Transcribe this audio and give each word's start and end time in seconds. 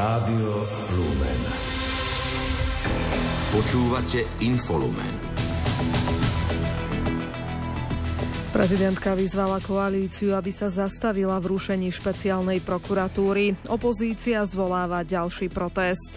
Rádio 0.00 0.64
Lumen. 0.96 1.40
Počúvate 3.52 4.24
Infolumen. 4.40 5.12
Prezidentka 8.48 9.12
vyzvala 9.12 9.60
koalíciu, 9.60 10.32
aby 10.32 10.48
sa 10.56 10.72
zastavila 10.72 11.36
v 11.36 11.52
rušení 11.52 11.92
špeciálnej 11.92 12.64
prokuratúry. 12.64 13.68
Opozícia 13.68 14.40
zvoláva 14.48 15.04
ďalší 15.04 15.52
protest. 15.52 16.16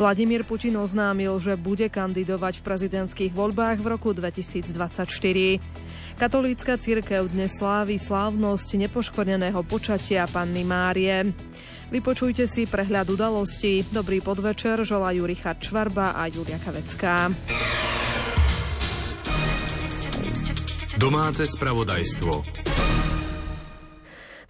Vladimír 0.00 0.48
Putin 0.48 0.80
oznámil, 0.80 1.36
že 1.44 1.60
bude 1.60 1.92
kandidovať 1.92 2.64
v 2.64 2.66
prezidentských 2.72 3.36
voľbách 3.36 3.84
v 3.84 4.00
roku 4.00 4.16
2024. 4.16 5.04
Katolícka 6.16 6.80
církev 6.80 7.28
dnes 7.28 7.52
slávi 7.52 8.00
slávnosť 8.00 8.80
nepoškvrneného 8.88 9.60
počatia 9.68 10.24
Panny 10.24 10.64
Márie. 10.64 11.49
Vypočujte 11.90 12.46
si 12.46 12.70
prehľad 12.70 13.10
udalostí. 13.10 13.82
Dobrý 13.90 14.22
podvečer, 14.22 14.86
želajú 14.86 15.26
Richard 15.26 15.58
Čvarba 15.58 16.14
a 16.14 16.30
Julia 16.30 16.62
Kavecká. 16.62 17.34
Domáce 21.02 21.42
spravodajstvo. 21.50 22.69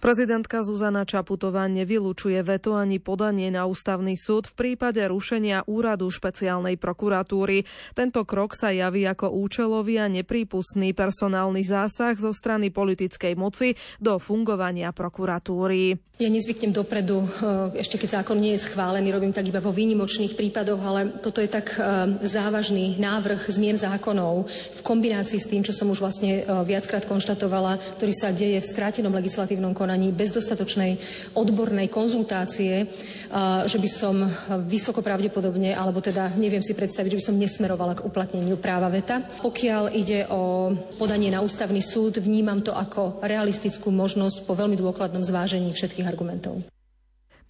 Prezidentka 0.01 0.65
Zuzana 0.65 1.05
Čaputová 1.05 1.69
nevylučuje 1.69 2.41
veto 2.41 2.73
ani 2.73 2.97
podanie 2.97 3.53
na 3.53 3.69
ústavný 3.69 4.17
súd 4.17 4.49
v 4.49 4.57
prípade 4.57 4.97
rušenia 5.05 5.61
úradu 5.69 6.09
špeciálnej 6.09 6.81
prokuratúry. 6.81 7.69
Tento 7.93 8.25
krok 8.25 8.57
sa 8.57 8.73
javí 8.73 9.05
ako 9.05 9.29
účelový 9.29 10.01
a 10.01 10.09
neprípustný 10.09 10.97
personálny 10.97 11.61
zásah 11.61 12.17
zo 12.17 12.33
strany 12.33 12.73
politickej 12.73 13.37
moci 13.37 13.77
do 14.01 14.17
fungovania 14.17 14.89
prokuratúry. 14.89 16.01
Ja 16.21 16.29
nezvyknem 16.29 16.69
dopredu, 16.69 17.25
e, 17.25 17.81
ešte 17.81 17.97
keď 17.97 18.21
zákon 18.21 18.37
nie 18.37 18.53
je 18.53 18.61
schválený, 18.69 19.09
robím 19.09 19.33
tak 19.33 19.49
iba 19.49 19.57
vo 19.57 19.73
výnimočných 19.73 20.37
prípadoch, 20.37 20.77
ale 20.77 21.17
toto 21.17 21.41
je 21.41 21.49
tak 21.49 21.73
e, 21.73 21.81
závažný 22.21 23.01
návrh 23.01 23.49
zmien 23.49 23.73
zákonov 23.73 24.45
v 24.49 24.81
kombinácii 24.85 25.41
s 25.41 25.49
tým, 25.49 25.65
čo 25.65 25.73
som 25.73 25.89
už 25.89 25.97
vlastne 25.97 26.41
e, 26.41 26.61
viackrát 26.61 27.09
konštatovala, 27.09 27.97
ktorý 27.97 28.13
sa 28.13 28.29
deje 28.29 28.61
v 28.61 28.69
skrátenom 28.69 29.09
legislatívnom 29.17 29.73
konaní 29.73 29.90
bez 30.13 30.31
dostatočnej 30.31 30.97
odbornej 31.35 31.87
konzultácie, 31.91 32.87
že 33.65 33.77
by 33.79 33.89
som 33.89 34.27
vysoko 34.69 35.03
pravdepodobne, 35.03 35.75
alebo 35.75 35.99
teda 35.99 36.35
neviem 36.35 36.63
si 36.63 36.71
predstaviť, 36.77 37.15
že 37.15 37.19
by 37.19 37.27
som 37.27 37.39
nesmerovala 37.39 37.99
k 37.99 38.05
uplatneniu 38.05 38.55
práva 38.61 38.87
veta. 38.87 39.23
Pokiaľ 39.41 39.83
ide 39.95 40.27
o 40.31 40.71
podanie 40.95 41.33
na 41.33 41.43
ústavný 41.43 41.81
súd, 41.83 42.21
vnímam 42.23 42.61
to 42.63 42.71
ako 42.75 43.19
realistickú 43.25 43.91
možnosť 43.91 44.43
po 44.47 44.53
veľmi 44.55 44.77
dôkladnom 44.79 45.25
zvážení 45.25 45.71
všetkých 45.73 46.07
argumentov. 46.07 46.61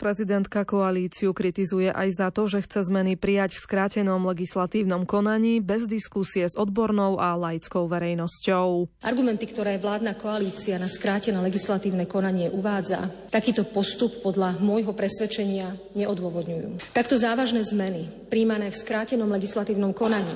Prezidentka 0.01 0.65
koalíciu 0.65 1.29
kritizuje 1.29 1.93
aj 1.93 2.09
za 2.09 2.27
to, 2.33 2.49
že 2.49 2.65
chce 2.65 2.89
zmeny 2.89 3.13
prijať 3.13 3.53
v 3.53 3.61
skrátenom 3.69 4.17
legislatívnom 4.25 5.05
konaní 5.05 5.61
bez 5.61 5.85
diskusie 5.85 6.49
s 6.49 6.57
odbornou 6.57 7.21
a 7.21 7.37
laickou 7.37 7.85
verejnosťou. 7.85 8.89
Argumenty, 9.05 9.45
ktoré 9.45 9.77
vládna 9.77 10.17
koalícia 10.17 10.81
na 10.81 10.89
skrátené 10.89 11.37
legislatívne 11.37 12.09
konanie 12.09 12.49
uvádza, 12.49 13.13
takýto 13.29 13.61
postup 13.61 14.25
podľa 14.25 14.57
môjho 14.57 14.89
presvedčenia 14.97 15.77
neodôvodňujú. 15.93 16.97
Takto 16.97 17.21
závažné 17.21 17.61
zmeny 17.61 18.09
príjmané 18.33 18.73
v 18.73 18.81
skrátenom 18.81 19.29
legislatívnom 19.29 19.93
konaní 19.93 20.33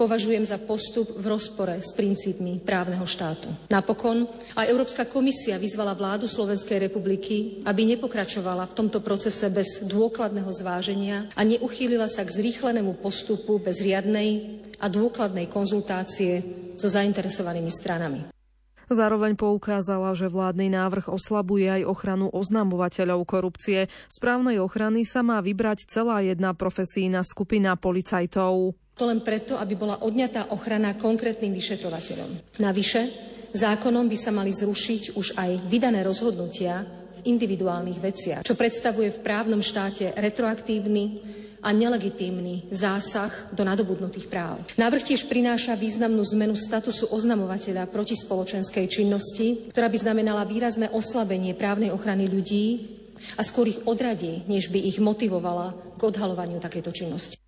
považujem 0.00 0.48
za 0.48 0.56
postup 0.56 1.12
v 1.12 1.28
rozpore 1.28 1.76
s 1.76 1.92
princípmi 1.92 2.64
právneho 2.64 3.04
štátu. 3.04 3.52
Napokon 3.68 4.24
aj 4.56 4.72
Európska 4.72 5.04
komisia 5.04 5.60
vyzvala 5.60 5.92
vládu 5.92 6.24
Slovenskej 6.24 6.88
republiky, 6.88 7.60
aby 7.68 7.84
nepokračovala 7.84 8.64
v 8.72 8.76
tomto 8.80 9.04
procese 9.04 9.52
bez 9.52 9.84
dôkladného 9.84 10.48
zváženia 10.48 11.28
a 11.36 11.44
neuchýlila 11.44 12.08
sa 12.08 12.24
k 12.24 12.32
zrýchlenému 12.32 12.96
postupu 13.04 13.60
bez 13.60 13.84
riadnej 13.84 14.64
a 14.80 14.88
dôkladnej 14.88 15.52
konzultácie 15.52 16.40
so 16.80 16.88
zainteresovanými 16.88 17.68
stranami. 17.68 18.32
Zároveň 18.90 19.38
poukázala, 19.38 20.18
že 20.18 20.26
vládny 20.26 20.74
návrh 20.74 21.14
oslabuje 21.14 21.70
aj 21.70 21.86
ochranu 21.86 22.26
oznamovateľov 22.34 23.22
korupcie. 23.22 23.86
Správnej 24.10 24.58
ochrany 24.58 25.06
sa 25.06 25.22
má 25.22 25.38
vybrať 25.38 25.86
celá 25.86 26.26
jedna 26.26 26.58
profesína 26.58 27.22
skupina 27.22 27.78
policajtov. 27.78 28.74
To 29.00 29.08
len 29.08 29.24
preto, 29.24 29.56
aby 29.56 29.80
bola 29.80 30.04
odňatá 30.04 30.52
ochrana 30.52 30.92
konkrétnym 30.92 31.56
vyšetrovateľom. 31.56 32.60
Navyše, 32.60 33.00
zákonom 33.56 34.04
by 34.04 34.18
sa 34.20 34.28
mali 34.28 34.52
zrušiť 34.52 35.16
už 35.16 35.40
aj 35.40 35.72
vydané 35.72 36.04
rozhodnutia 36.04 36.84
v 37.16 37.32
individuálnych 37.32 37.96
veciach, 37.96 38.44
čo 38.44 38.52
predstavuje 38.52 39.08
v 39.08 39.22
právnom 39.24 39.64
štáte 39.64 40.12
retroaktívny 40.12 41.24
a 41.64 41.72
nelegitímny 41.72 42.68
zásah 42.68 43.32
do 43.56 43.64
nadobudnutých 43.64 44.28
práv. 44.28 44.68
Návrh 44.76 45.16
tiež 45.16 45.24
prináša 45.32 45.80
významnú 45.80 46.20
zmenu 46.36 46.52
statusu 46.52 47.08
oznamovateľa 47.08 47.88
proti 47.88 48.20
spoločenskej 48.20 48.84
činnosti, 48.84 49.72
ktorá 49.72 49.88
by 49.88 49.96
znamenala 49.96 50.44
výrazné 50.44 50.92
oslabenie 50.92 51.56
právnej 51.56 51.88
ochrany 51.88 52.28
ľudí 52.28 53.00
a 53.40 53.44
skôr 53.48 53.72
ich 53.72 53.80
odradí, 53.88 54.44
než 54.44 54.68
by 54.68 54.76
ich 54.76 55.00
motivovala 55.00 55.96
k 55.96 56.00
odhalovaniu 56.04 56.60
takejto 56.60 56.92
činnosti. 56.92 57.39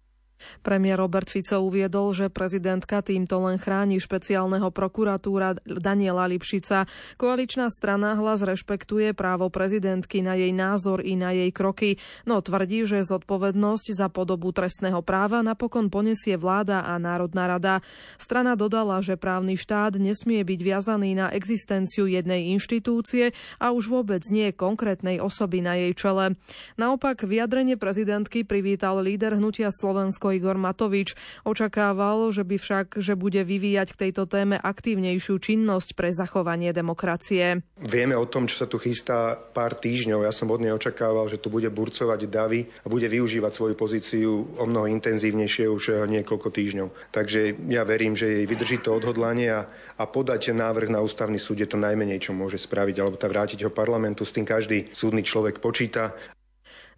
Premiér 0.61 1.01
Robert 1.01 1.31
Fico 1.31 1.59
uviedol, 1.63 2.13
že 2.13 2.33
prezidentka 2.33 3.01
týmto 3.01 3.39
len 3.43 3.57
chráni 3.57 4.03
špeciálneho 4.03 4.69
prokuratúra 4.75 5.61
Daniela 5.63 6.27
Lipšica. 6.27 6.91
Koaličná 7.17 7.71
strana 7.71 8.19
hlas 8.19 8.43
rešpektuje 8.43 9.15
právo 9.15 9.49
prezidentky 9.49 10.21
na 10.21 10.35
jej 10.35 10.51
názor 10.51 11.01
i 11.07 11.15
na 11.15 11.31
jej 11.31 11.55
kroky, 11.55 12.01
no 12.27 12.43
tvrdí, 12.43 12.83
že 12.89 13.07
zodpovednosť 13.07 13.87
za 13.95 14.09
podobu 14.11 14.51
trestného 14.51 15.01
práva 15.05 15.45
napokon 15.45 15.89
ponesie 15.93 16.35
vláda 16.35 16.83
a 16.83 16.99
Národná 16.99 17.47
rada. 17.47 17.75
Strana 18.19 18.59
dodala, 18.59 18.99
že 19.05 19.21
právny 19.21 19.55
štát 19.55 19.97
nesmie 20.01 20.43
byť 20.43 20.61
viazaný 20.61 21.15
na 21.15 21.31
existenciu 21.31 22.11
jednej 22.11 22.51
inštitúcie 22.57 23.37
a 23.61 23.71
už 23.71 23.93
vôbec 23.93 24.25
nie 24.33 24.51
konkrétnej 24.51 25.23
osoby 25.23 25.61
na 25.61 25.79
jej 25.79 25.93
čele. 25.95 26.35
Naopak 26.81 27.23
vyjadrenie 27.23 27.77
prezidentky 27.77 28.43
privítal 28.43 28.99
líder 29.05 29.37
hnutia 29.37 29.71
Slovensko 29.71 30.32
Igor 30.33 30.57
Matovič. 30.57 31.15
Očakával, 31.45 32.33
že 32.33 32.43
by 32.43 32.57
však, 32.57 32.87
že 32.99 33.15
bude 33.15 33.45
vyvíjať 33.45 33.95
k 33.95 34.01
tejto 34.09 34.25
téme 34.25 34.57
aktívnejšiu 34.57 35.37
činnosť 35.37 35.93
pre 35.93 36.09
zachovanie 36.11 36.73
demokracie. 36.73 37.61
Vieme 37.79 38.17
o 38.17 38.27
tom, 38.27 38.49
čo 38.49 38.65
sa 38.65 38.67
tu 38.67 38.81
chystá 38.81 39.37
pár 39.37 39.77
týždňov. 39.77 40.25
Ja 40.25 40.33
som 40.33 40.49
od 40.49 40.65
nej 40.65 40.73
očakával, 40.73 41.29
že 41.29 41.37
tu 41.37 41.53
bude 41.53 41.69
burcovať 41.69 42.27
davy 42.27 42.67
a 42.83 42.87
bude 42.89 43.07
využívať 43.07 43.53
svoju 43.53 43.75
pozíciu 43.77 44.31
o 44.57 44.65
mnoho 44.65 44.89
intenzívnejšie 44.89 45.69
už 45.69 46.09
niekoľko 46.09 46.49
týždňov. 46.49 46.89
Takže 47.13 47.55
ja 47.69 47.85
verím, 47.85 48.17
že 48.17 48.43
jej 48.43 48.47
vydrží 48.49 48.81
to 48.81 48.97
odhodlanie 48.97 49.53
a, 49.53 49.69
a 50.01 50.05
podať 50.09 50.55
návrh 50.57 50.89
na 50.89 51.05
ústavný 51.05 51.37
súd 51.37 51.61
je 51.61 51.69
to 51.69 51.77
najmenej, 51.77 52.23
čo 52.23 52.33
môže 52.33 52.57
spraviť, 52.57 52.97
alebo 53.03 53.21
tá 53.21 53.27
vrátiť 53.27 53.67
ho 53.67 53.71
parlamentu. 53.75 54.23
S 54.23 54.35
tým 54.35 54.47
každý 54.47 54.89
súdny 54.95 55.27
človek 55.27 55.59
počíta. 55.59 56.15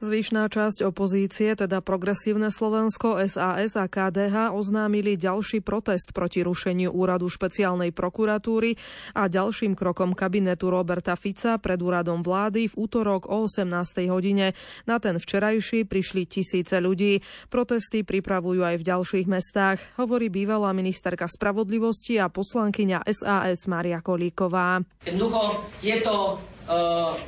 Zvyšná 0.02 0.50
časť 0.50 0.82
opozície, 0.90 1.54
teda 1.54 1.78
Progresívne 1.78 2.50
Slovensko, 2.50 3.14
SAS 3.30 3.78
a 3.78 3.86
KDH 3.86 4.50
oznámili 4.50 5.14
ďalší 5.14 5.62
protest 5.62 6.10
proti 6.10 6.42
rušeniu 6.42 6.90
úradu 6.90 7.30
špeciálnej 7.30 7.94
prokuratúry 7.94 8.74
a 9.14 9.30
ďalším 9.30 9.78
krokom 9.78 10.10
kabinetu 10.18 10.66
Roberta 10.66 11.14
Fica 11.14 11.62
pred 11.62 11.78
úradom 11.78 12.26
vlády 12.26 12.66
v 12.66 12.74
útorok 12.74 13.30
o 13.30 13.46
18. 13.46 13.70
hodine. 14.10 14.58
Na 14.90 14.98
ten 14.98 15.22
včerajší 15.22 15.86
prišli 15.86 16.26
tisíce 16.26 16.74
ľudí. 16.82 17.22
Protesty 17.46 18.02
pripravujú 18.02 18.66
aj 18.66 18.76
v 18.82 18.86
ďalších 18.90 19.26
mestách, 19.30 19.78
hovorí 19.94 20.26
bývalá 20.26 20.74
ministerka 20.74 21.30
spravodlivosti 21.30 22.18
a 22.18 22.26
poslankyňa 22.26 23.06
SAS 23.14 23.70
Maria 23.70 24.02
Kolíková. 24.02 24.82
Jednoducho 25.06 25.70
je 25.84 25.96
to 26.02 26.38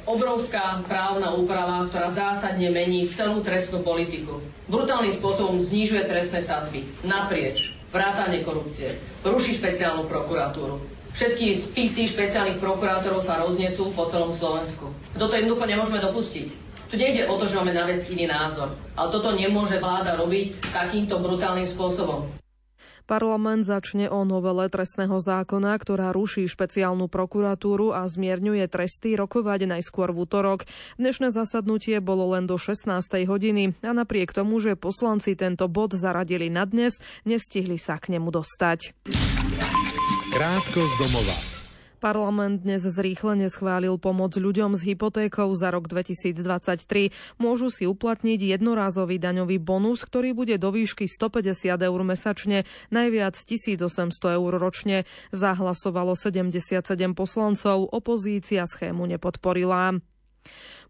obrovská 0.08 0.80
právna 0.88 1.36
úprava, 1.36 1.84
ktorá 1.88 2.09
zásadne 2.09 2.72
mení 2.72 3.09
celú 3.12 3.44
trestnú 3.44 3.84
politiku. 3.84 4.41
Brutálnym 4.66 5.12
spôsobom 5.12 5.60
znižuje 5.60 6.09
trestné 6.09 6.41
sadzby 6.41 6.88
naprieč, 7.04 7.77
vrátanie 7.92 8.42
korupcie, 8.42 8.97
ruší 9.22 9.56
špeciálnu 9.56 10.09
prokuratúru. 10.09 10.80
Všetky 11.16 11.56
spisy 11.56 12.12
špeciálnych 12.12 12.60
prokurátorov 12.60 13.24
sa 13.24 13.41
roznesú 13.41 13.88
po 13.97 14.04
celom 14.12 14.36
Slovensku. 14.36 14.92
Toto 15.16 15.33
jednoducho 15.33 15.65
nemôžeme 15.65 16.00
dopustiť. 16.04 16.48
Tu 16.92 16.94
nejde 17.00 17.27
o 17.27 17.34
to, 17.41 17.48
že 17.48 17.56
máme 17.56 17.72
na 17.72 17.89
vec 17.89 18.04
iný 18.06 18.28
názor, 18.28 18.77
ale 18.94 19.09
toto 19.10 19.32
nemôže 19.32 19.80
vláda 19.80 20.15
robiť 20.15 20.60
takýmto 20.71 21.18
brutálnym 21.18 21.66
spôsobom. 21.66 22.28
Parlament 23.06 23.62
začne 23.62 24.10
o 24.10 24.26
novele 24.26 24.66
trestného 24.66 25.22
zákona, 25.22 25.78
ktorá 25.78 26.10
ruší 26.10 26.50
špeciálnu 26.50 27.06
prokuratúru 27.06 27.94
a 27.94 28.03
zmierňuje 28.10 28.66
tresty 28.66 29.14
rokovať 29.14 29.70
najskôr 29.70 30.10
v 30.10 30.26
útorok. 30.26 30.66
Dnešné 30.98 31.30
zasadnutie 31.30 32.03
bolo 32.03 32.34
len 32.34 32.50
do 32.50 32.58
16. 32.58 32.91
hodiny 33.30 33.78
a 33.86 33.94
napriek 33.94 34.34
tomu, 34.34 34.58
že 34.58 34.74
poslanci 34.74 35.38
tento 35.38 35.70
bod 35.70 35.94
zaradili 35.94 36.50
na 36.50 36.66
dnes, 36.66 36.98
nestihli 37.22 37.78
sa 37.78 37.94
k 38.03 38.18
nemu 38.18 38.34
dostať. 38.34 38.91
Krátko 40.34 40.80
z 40.82 40.94
domova. 40.98 41.55
Parlament 42.06 42.62
dnes 42.62 42.86
zrýchlene 42.86 43.50
schválil 43.50 43.98
pomoc 43.98 44.30
ľuďom 44.38 44.78
s 44.78 44.86
hypotékou 44.86 45.50
za 45.58 45.74
rok 45.74 45.91
2023. 45.91 47.10
Môžu 47.42 47.66
si 47.66 47.82
uplatniť 47.82 48.54
jednorázový 48.54 49.18
daňový 49.18 49.58
bonus, 49.58 50.06
ktorý 50.06 50.30
bude 50.30 50.54
do 50.54 50.70
výšky 50.70 51.10
150 51.10 51.66
eur 51.66 52.00
mesačne, 52.06 52.62
najviac 52.94 53.34
1800 53.34 54.38
eur 54.38 54.53
ročne. 54.54 55.03
Zahlasovalo 55.34 56.14
77 56.14 56.86
poslancov, 57.18 57.91
opozícia 57.91 58.62
schému 58.70 59.10
nepodporila. 59.10 59.98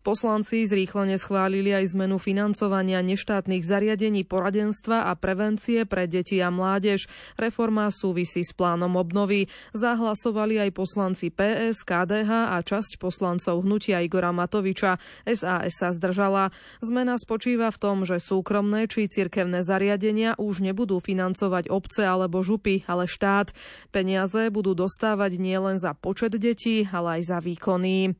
Poslanci 0.06 0.62
zrýchlene 0.70 1.18
schválili 1.18 1.74
aj 1.74 1.98
zmenu 1.98 2.22
financovania 2.22 3.02
neštátnych 3.02 3.66
zariadení 3.66 4.22
poradenstva 4.22 5.10
a 5.10 5.18
prevencie 5.18 5.82
pre 5.82 6.06
deti 6.06 6.38
a 6.38 6.46
mládež. 6.46 7.10
Reforma 7.34 7.90
súvisí 7.90 8.46
s 8.46 8.54
plánom 8.54 8.94
obnovy. 8.94 9.50
Zahlasovali 9.74 10.62
aj 10.62 10.70
poslanci 10.78 11.34
PS, 11.34 11.82
KDH 11.82 12.54
a 12.54 12.62
časť 12.62 13.02
poslancov 13.02 13.66
hnutia 13.66 13.98
Igora 13.98 14.30
Matoviča. 14.30 15.02
SAS 15.26 15.74
sa 15.74 15.90
zdržala. 15.90 16.54
Zmena 16.78 17.18
spočíva 17.18 17.74
v 17.74 17.80
tom, 17.82 18.06
že 18.06 18.22
súkromné 18.22 18.86
či 18.86 19.10
cirkevné 19.10 19.66
zariadenia 19.66 20.38
už 20.38 20.62
nebudú 20.62 21.02
financovať 21.02 21.66
obce 21.66 22.06
alebo 22.06 22.46
župy, 22.46 22.86
ale 22.86 23.10
štát. 23.10 23.50
Peniaze 23.90 24.54
budú 24.54 24.78
dostávať 24.78 25.42
nielen 25.42 25.82
za 25.82 25.98
počet 25.98 26.38
detí, 26.38 26.86
ale 26.94 27.18
aj 27.18 27.22
za 27.26 27.38
výkony. 27.42 28.14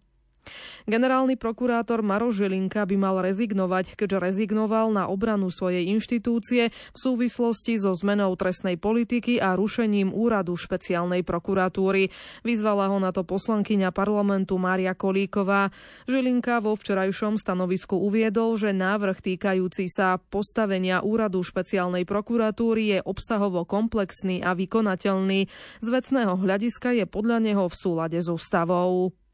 Generálny 0.86 1.34
prokurátor 1.34 2.06
Maro 2.06 2.30
Žilinka 2.30 2.86
by 2.86 2.96
mal 2.96 3.18
rezignovať, 3.18 3.98
keďže 3.98 4.22
rezignoval 4.22 4.94
na 4.94 5.10
obranu 5.10 5.50
svojej 5.50 5.90
inštitúcie 5.90 6.70
v 6.70 6.98
súvislosti 6.98 7.74
so 7.74 7.90
zmenou 7.90 8.30
trestnej 8.38 8.78
politiky 8.78 9.42
a 9.42 9.58
rušením 9.58 10.14
úradu 10.14 10.54
špeciálnej 10.54 11.26
prokuratúry. 11.26 12.14
Vyzvala 12.46 12.86
ho 12.86 13.02
na 13.02 13.10
to 13.10 13.26
poslankyňa 13.26 13.90
parlamentu 13.90 14.54
Mária 14.62 14.94
Kolíková. 14.94 15.74
Žilinka 16.06 16.62
vo 16.62 16.78
včerajšom 16.78 17.34
stanovisku 17.34 17.98
uviedol, 17.98 18.54
že 18.54 18.70
návrh 18.70 19.18
týkajúci 19.18 19.90
sa 19.90 20.22
postavenia 20.22 21.02
úradu 21.02 21.42
špeciálnej 21.42 22.06
prokuratúry 22.06 22.94
je 22.94 22.98
obsahovo 23.02 23.66
komplexný 23.66 24.46
a 24.46 24.54
vykonateľný. 24.54 25.50
Z 25.82 25.88
vecného 25.90 26.38
hľadiska 26.38 26.94
je 26.94 27.04
podľa 27.10 27.42
neho 27.42 27.66
v 27.66 27.74
súlade 27.74 28.18
s 28.22 28.30
ústavou. 28.30 29.25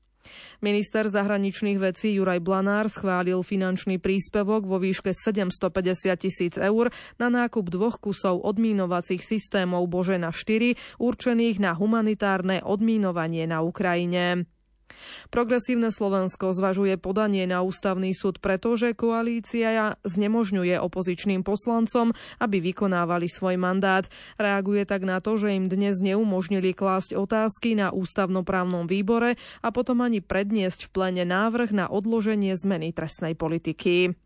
Minister 0.63 1.11
zahraničných 1.11 1.79
vecí 1.83 2.15
Juraj 2.15 2.39
Blanár 2.39 2.87
schválil 2.87 3.43
finančný 3.43 3.99
príspevok 3.99 4.65
vo 4.65 4.79
výške 4.79 5.11
750 5.11 6.15
tisíc 6.23 6.55
eur 6.55 6.95
na 7.19 7.29
nákup 7.29 7.67
dvoch 7.67 7.99
kusov 7.99 8.43
odmínovacích 8.47 9.23
systémov 9.23 9.91
Božena 9.91 10.31
4 10.31 11.03
určených 11.03 11.59
na 11.59 11.75
humanitárne 11.75 12.63
odmínovanie 12.63 13.45
na 13.51 13.67
Ukrajine. 13.67 14.47
Progresívne 15.31 15.89
Slovensko 15.95 16.53
zvažuje 16.53 16.99
podanie 17.01 17.45
na 17.49 17.65
ústavný 17.65 18.13
súd, 18.13 18.39
pretože 18.43 18.93
koalícia 18.93 19.97
znemožňuje 20.05 20.77
opozičným 20.79 21.43
poslancom, 21.47 22.13
aby 22.41 22.59
vykonávali 22.61 23.31
svoj 23.31 23.57
mandát. 23.57 24.07
Reaguje 24.37 24.85
tak 24.89 25.05
na 25.07 25.23
to, 25.23 25.39
že 25.39 25.55
im 25.55 25.71
dnes 25.71 26.01
neumožnili 26.03 26.75
klásť 26.77 27.17
otázky 27.17 27.79
na 27.79 27.95
ústavnoprávnom 27.95 28.91
výbore 28.91 29.39
a 29.61 29.69
potom 29.71 30.05
ani 30.05 30.21
predniesť 30.21 30.89
v 30.89 30.93
plene 30.93 31.25
návrh 31.29 31.71
na 31.73 31.87
odloženie 31.89 32.57
zmeny 32.59 32.91
trestnej 32.93 33.39
politiky. 33.39 34.17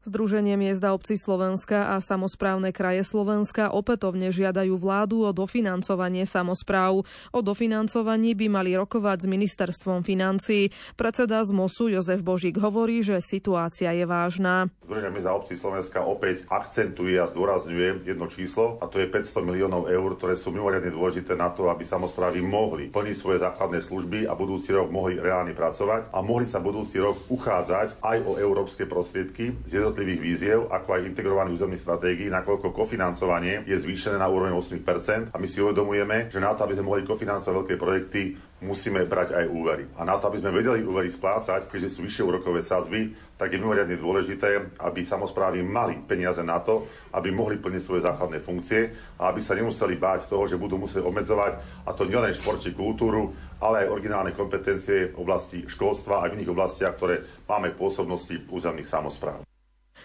Združenie 0.00 0.56
miesta 0.56 0.96
obci 0.96 1.20
Slovenska 1.20 1.92
a 1.92 2.00
samozprávne 2.00 2.72
kraje 2.72 3.04
Slovenska 3.04 3.68
opätovne 3.68 4.32
žiadajú 4.32 4.80
vládu 4.80 5.28
o 5.28 5.30
dofinancovanie 5.36 6.24
samozpráv. 6.24 7.04
O 7.36 7.40
dofinancovaní 7.44 8.32
by 8.32 8.48
mali 8.48 8.72
rokovať 8.80 9.22
s 9.22 9.26
ministerstvom 9.28 10.00
financí. 10.00 10.72
Predseda 10.96 11.44
z 11.44 11.52
MOSu 11.52 11.92
Jozef 11.92 12.24
Božík 12.24 12.56
hovorí, 12.56 13.04
že 13.04 13.20
situácia 13.20 13.92
je 13.92 14.08
vážna. 14.08 14.72
Združenie 14.88 15.20
miesta 15.20 15.36
obci 15.36 15.60
Slovenska 15.60 16.00
opäť 16.00 16.48
akcentuje 16.48 17.20
a 17.20 17.28
zdôrazňuje 17.28 18.08
jedno 18.08 18.24
číslo 18.32 18.80
a 18.80 18.88
to 18.88 19.04
je 19.04 19.06
500 19.12 19.44
miliónov 19.44 19.92
eur, 19.92 20.16
ktoré 20.16 20.32
sú 20.32 20.48
mimoriadne 20.48 20.96
dôležité 20.96 21.36
na 21.36 21.52
to, 21.52 21.68
aby 21.68 21.84
samozprávy 21.84 22.40
mohli 22.40 22.88
plniť 22.88 23.16
svoje 23.20 23.44
základné 23.44 23.84
služby 23.84 24.24
a 24.24 24.32
budúci 24.32 24.72
rok 24.72 24.88
mohli 24.88 25.20
reálne 25.20 25.52
pracovať 25.52 26.08
a 26.08 26.24
mohli 26.24 26.48
sa 26.48 26.56
budúci 26.56 26.96
rok 26.96 27.20
uchádzať 27.28 28.00
aj 28.00 28.16
o 28.24 28.40
európske 28.40 28.88
prostriedky 28.88 29.52
z 29.68 29.89
jednotlivých 29.90 30.22
víziev, 30.22 30.58
ako 30.70 30.94
aj 30.94 31.10
integrovaný 31.10 31.58
územný 31.58 31.74
stratégií, 31.74 32.30
nakoľko 32.30 32.70
kofinancovanie 32.70 33.66
je 33.66 33.74
zvýšené 33.74 34.22
na 34.22 34.30
úroveň 34.30 34.54
8% 34.54 35.34
a 35.34 35.36
my 35.36 35.46
si 35.50 35.58
uvedomujeme, 35.58 36.30
že 36.30 36.38
na 36.38 36.54
to, 36.54 36.62
aby 36.62 36.78
sme 36.78 36.86
mohli 36.86 37.02
kofinancovať 37.02 37.50
veľké 37.50 37.74
projekty, 37.74 38.38
musíme 38.62 39.08
brať 39.08 39.34
aj 39.34 39.50
úvery. 39.50 39.84
A 39.98 40.06
na 40.06 40.20
to, 40.20 40.30
aby 40.30 40.38
sme 40.38 40.54
vedeli 40.54 40.86
úvery 40.86 41.10
splácať, 41.10 41.66
keďže 41.66 41.96
sú 41.98 42.06
vyššie 42.06 42.22
úrokové 42.22 42.62
sazby, 42.62 43.10
tak 43.34 43.50
je 43.50 43.58
mimoriadne 43.58 43.96
dôležité, 43.96 44.78
aby 44.78 45.00
samozprávy 45.02 45.64
mali 45.64 45.98
peniaze 46.04 46.44
na 46.44 46.60
to, 46.62 46.86
aby 47.16 47.32
mohli 47.32 47.58
plniť 47.58 47.82
svoje 47.82 48.04
základné 48.04 48.38
funkcie 48.44 48.94
a 49.18 49.32
aby 49.32 49.40
sa 49.42 49.56
nemuseli 49.56 49.96
báť 49.96 50.30
toho, 50.30 50.46
že 50.46 50.60
budú 50.60 50.78
musieť 50.78 51.02
obmedzovať, 51.02 51.52
a 51.88 51.90
to 51.96 52.06
nielen 52.06 52.36
šport 52.36 52.62
či 52.62 52.76
kultúru, 52.76 53.32
ale 53.58 53.88
aj 53.88 53.92
originálne 53.96 54.36
kompetencie 54.36 55.16
v 55.16 55.18
oblasti 55.18 55.64
školstva 55.64 56.22
a 56.22 56.28
v 56.28 56.38
iných 56.38 56.52
oblastiach, 56.52 56.94
ktoré 56.94 57.24
máme 57.48 57.72
pôsobnosti 57.72 58.44
územných 58.52 58.86
samozpráv. 58.86 59.49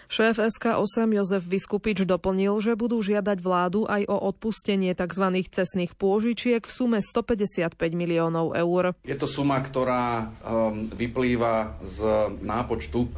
Šéf 0.06 0.38
SK8 0.38 1.10
Jozef 1.18 1.42
Vyskupič 1.42 2.06
doplnil, 2.06 2.54
že 2.62 2.78
budú 2.78 3.02
žiadať 3.02 3.42
vládu 3.42 3.90
aj 3.90 4.06
o 4.06 4.16
odpustenie 4.30 4.94
tzv. 4.94 5.26
cestných 5.50 5.98
pôžičiek 5.98 6.62
v 6.62 6.70
sume 6.70 6.98
155 7.02 7.74
miliónov 7.90 8.54
eur. 8.54 8.94
Je 9.02 9.18
to 9.18 9.26
suma, 9.26 9.58
ktorá 9.58 10.30
um, 10.46 10.86
vyplýva 10.94 11.82
z 11.82 11.98
nápočtu 12.38 13.00
um, 13.02 13.10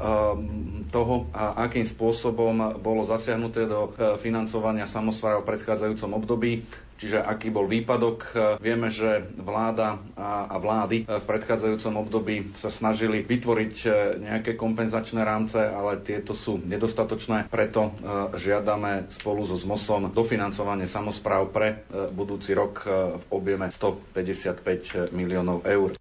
toho, 0.89 1.29
akým 1.37 1.85
spôsobom 1.85 2.81
bolo 2.81 3.05
zasiahnuté 3.05 3.69
do 3.69 3.93
uh, 3.93 4.17
financovania 4.17 4.89
samozpráv 4.89 5.45
v 5.45 5.49
predchádzajúcom 5.53 6.11
období 6.17 6.65
čiže 6.99 7.23
aký 7.23 7.55
bol 7.55 7.71
výpadok. 7.71 8.19
E, 8.29 8.31
vieme, 8.59 8.91
že 8.91 9.25
vláda 9.39 10.03
a 10.19 10.59
vlády 10.59 11.07
e, 11.07 11.17
v 11.23 11.25
predchádzajúcom 11.25 11.95
období 12.03 12.37
sa 12.59 12.69
snažili 12.69 13.23
vytvoriť 13.23 13.75
e, 13.87 13.89
nejaké 14.19 14.59
kompenzačné 14.59 15.23
rámce, 15.23 15.63
ale 15.63 16.03
tieto 16.03 16.35
sú 16.35 16.59
nedostatočné, 16.59 17.47
preto 17.49 17.95
žiadame 18.35 19.07
spolu 19.15 19.47
so 19.47 19.55
ZMOSom 19.55 20.11
dofinancovanie 20.11 20.91
samozpráv 20.91 21.55
pre 21.55 21.87
budúci 22.11 22.57
rok 22.57 22.83
v 23.21 23.25
objeme 23.31 23.71
155 23.71 25.15
miliónov 25.15 25.63
eur. 25.63 25.95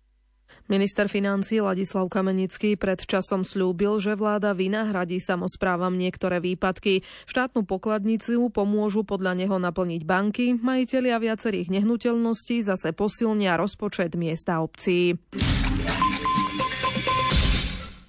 Minister 0.67 1.07
financí 1.07 1.63
Ladislav 1.63 2.11
Kamenický 2.11 2.75
pred 2.75 2.99
časom 2.99 3.47
slúbil, 3.47 4.03
že 4.03 4.19
vláda 4.19 4.51
vynahradí 4.51 5.23
samozprávam 5.23 5.95
niektoré 5.95 6.43
výpadky. 6.43 7.07
Štátnu 7.23 7.63
pokladnicu 7.63 8.51
pomôžu 8.51 9.07
podľa 9.07 9.39
neho 9.39 9.55
naplniť 9.55 10.01
banky, 10.03 10.59
majiteľia 10.59 11.23
viacerých 11.23 11.71
nehnuteľností 11.71 12.59
zase 12.67 12.91
posilnia 12.91 13.55
rozpočet 13.55 14.19
miesta 14.19 14.59
obcí. 14.59 15.15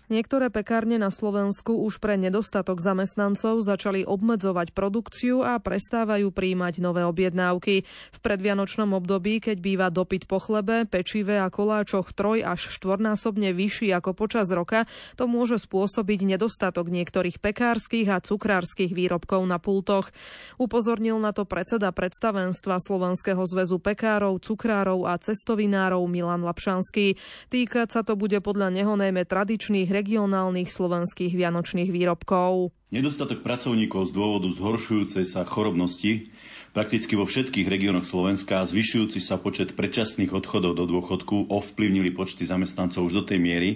Niektoré 0.09 0.49
pekárne 0.49 0.97
na 0.97 1.12
Slovensku 1.12 1.85
už 1.85 2.00
pre 2.00 2.17
nedostatok 2.17 2.81
zamestnancov 2.81 3.61
začali 3.61 4.09
obmedzovať 4.09 4.73
produkciu 4.73 5.45
a 5.45 5.61
prestávajú 5.61 6.33
príjmať 6.33 6.81
nové 6.81 7.05
objednávky. 7.05 7.85
V 7.85 8.19
predvianočnom 8.25 8.97
období, 8.97 9.37
keď 9.37 9.61
býva 9.61 9.93
dopyt 9.93 10.25
po 10.25 10.41
chlebe, 10.41 10.88
pečive 10.88 11.37
a 11.37 11.53
koláčoch 11.53 12.17
troj 12.17 12.41
až 12.41 12.73
štvornásobne 12.73 13.53
vyšší 13.53 13.93
ako 14.00 14.17
počas 14.17 14.49
roka, 14.49 14.88
to 15.21 15.29
môže 15.29 15.61
spôsobiť 15.69 16.25
nedostatok 16.25 16.88
niektorých 16.88 17.37
pekárskych 17.37 18.09
a 18.09 18.25
cukrárskych 18.25 18.97
výrobkov 18.97 19.45
na 19.45 19.61
pultoch. 19.61 20.09
Upozornil 20.57 21.21
na 21.21 21.37
to 21.37 21.45
predseda 21.45 21.93
predstavenstva 21.93 22.81
Slovenského 22.81 23.45
zväzu 23.45 23.77
pekárov, 23.77 24.41
cukrárov 24.41 25.05
a 25.05 25.21
cestovinárov 25.21 26.00
Milan 26.09 26.49
Lapšanský. 26.49 27.21
Týkať 27.53 27.93
sa 27.93 28.00
to 28.00 28.17
bude 28.17 28.41
podľa 28.41 28.73
neho 28.73 28.97
najmä 28.97 29.29
tradičných 29.29 29.98
regionálnych 29.99 30.71
slovenských 30.71 31.35
vianočných 31.35 31.90
výrobkov. 31.90 32.71
Nedostatok 32.88 33.45
pracovníkov 33.45 34.09
z 34.09 34.16
dôvodu 34.16 34.49
zhoršujúcej 34.49 35.28
sa 35.28 35.45
chorobnosti 35.45 36.33
Prakticky 36.78 37.16
vo 37.16 37.25
všetkých 37.25 37.64
regiónoch 37.64 38.04
Slovenska 38.04 38.62
zvyšujúci 38.62 39.25
sa 39.25 39.35
počet 39.40 39.73
predčasných 39.73 40.30
odchodov 40.30 40.76
do 40.76 40.85
dôchodku 40.85 41.49
ovplyvnili 41.50 42.12
počty 42.12 42.45
zamestnancov 42.45 43.09
už 43.09 43.18
do 43.18 43.25
tej 43.25 43.40
miery, 43.42 43.71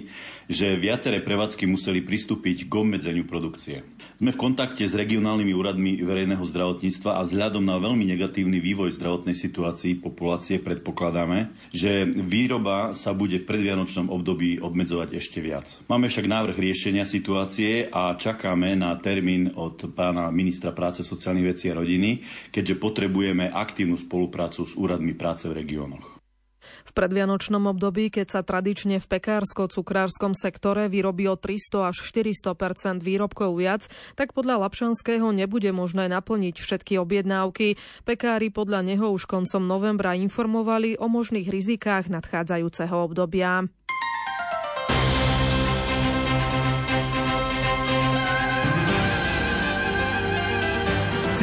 že 0.45 0.77
viaceré 0.77 1.19
prevádzky 1.25 1.65
museli 1.65 2.05
pristúpiť 2.05 2.69
k 2.69 2.71
obmedzeniu 2.71 3.25
produkcie. 3.25 3.81
Sme 4.21 4.31
v 4.31 4.39
kontakte 4.39 4.85
s 4.85 4.93
regionálnymi 4.93 5.51
úradmi 5.51 5.91
verejného 6.05 6.45
zdravotníctva 6.45 7.17
a 7.17 7.25
vzhľadom 7.25 7.65
na 7.65 7.81
veľmi 7.81 8.07
negatívny 8.13 8.61
vývoj 8.61 8.95
zdravotnej 8.95 9.35
situácii 9.35 9.97
populácie 9.97 10.61
predpokladáme, 10.63 11.49
že 11.75 12.05
výroba 12.07 12.93
sa 12.93 13.17
bude 13.17 13.41
v 13.41 13.47
predvianočnom 13.49 14.13
období 14.13 14.61
obmedzovať 14.61 15.17
ešte 15.17 15.41
viac. 15.41 15.81
Máme 15.89 16.13
však 16.13 16.23
návrh 16.23 16.55
riešenia 16.55 17.09
situácie 17.09 17.89
a 17.89 18.13
čakáme 18.15 18.77
na 18.77 18.95
termín 19.03 19.51
od 19.59 19.91
pána 19.91 20.31
ministra 20.31 20.71
práce, 20.71 21.03
sociálnych 21.03 21.53
vecí 21.53 21.67
a 21.67 21.75
rodiny, 21.75 22.23
keďže 22.55 22.79
potrebujeme 22.79 23.51
aktívnu 23.51 23.99
spoluprácu 23.99 24.63
s 24.63 24.73
úradmi 24.79 25.11
práce 25.11 25.45
v 25.51 25.59
regiónoch. 25.59 26.23
V 26.63 26.91
predvianočnom 26.95 27.67
období, 27.67 28.07
keď 28.07 28.27
sa 28.39 28.41
tradične 28.41 29.03
v 29.03 29.05
pekársko-cukrárskom 29.07 30.31
sektore 30.31 30.87
vyrobí 30.87 31.27
o 31.27 31.35
300 31.35 31.91
až 31.91 31.97
400% 32.07 33.03
výrobkov 33.03 33.59
viac, 33.59 33.91
tak 34.15 34.31
podľa 34.31 34.67
Lapšanského 34.67 35.27
nebude 35.35 35.69
možné 35.75 36.07
naplniť 36.07 36.55
všetky 36.59 36.95
objednávky. 36.99 37.75
Pekári 38.07 38.47
podľa 38.47 38.87
neho 38.87 39.11
už 39.11 39.27
koncom 39.27 39.63
novembra 39.63 40.15
informovali 40.15 40.99
o 40.99 41.11
možných 41.11 41.51
rizikách 41.51 42.07
nadchádzajúceho 42.07 42.95
obdobia. 42.95 43.67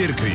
Cirkvi. 0.00 0.33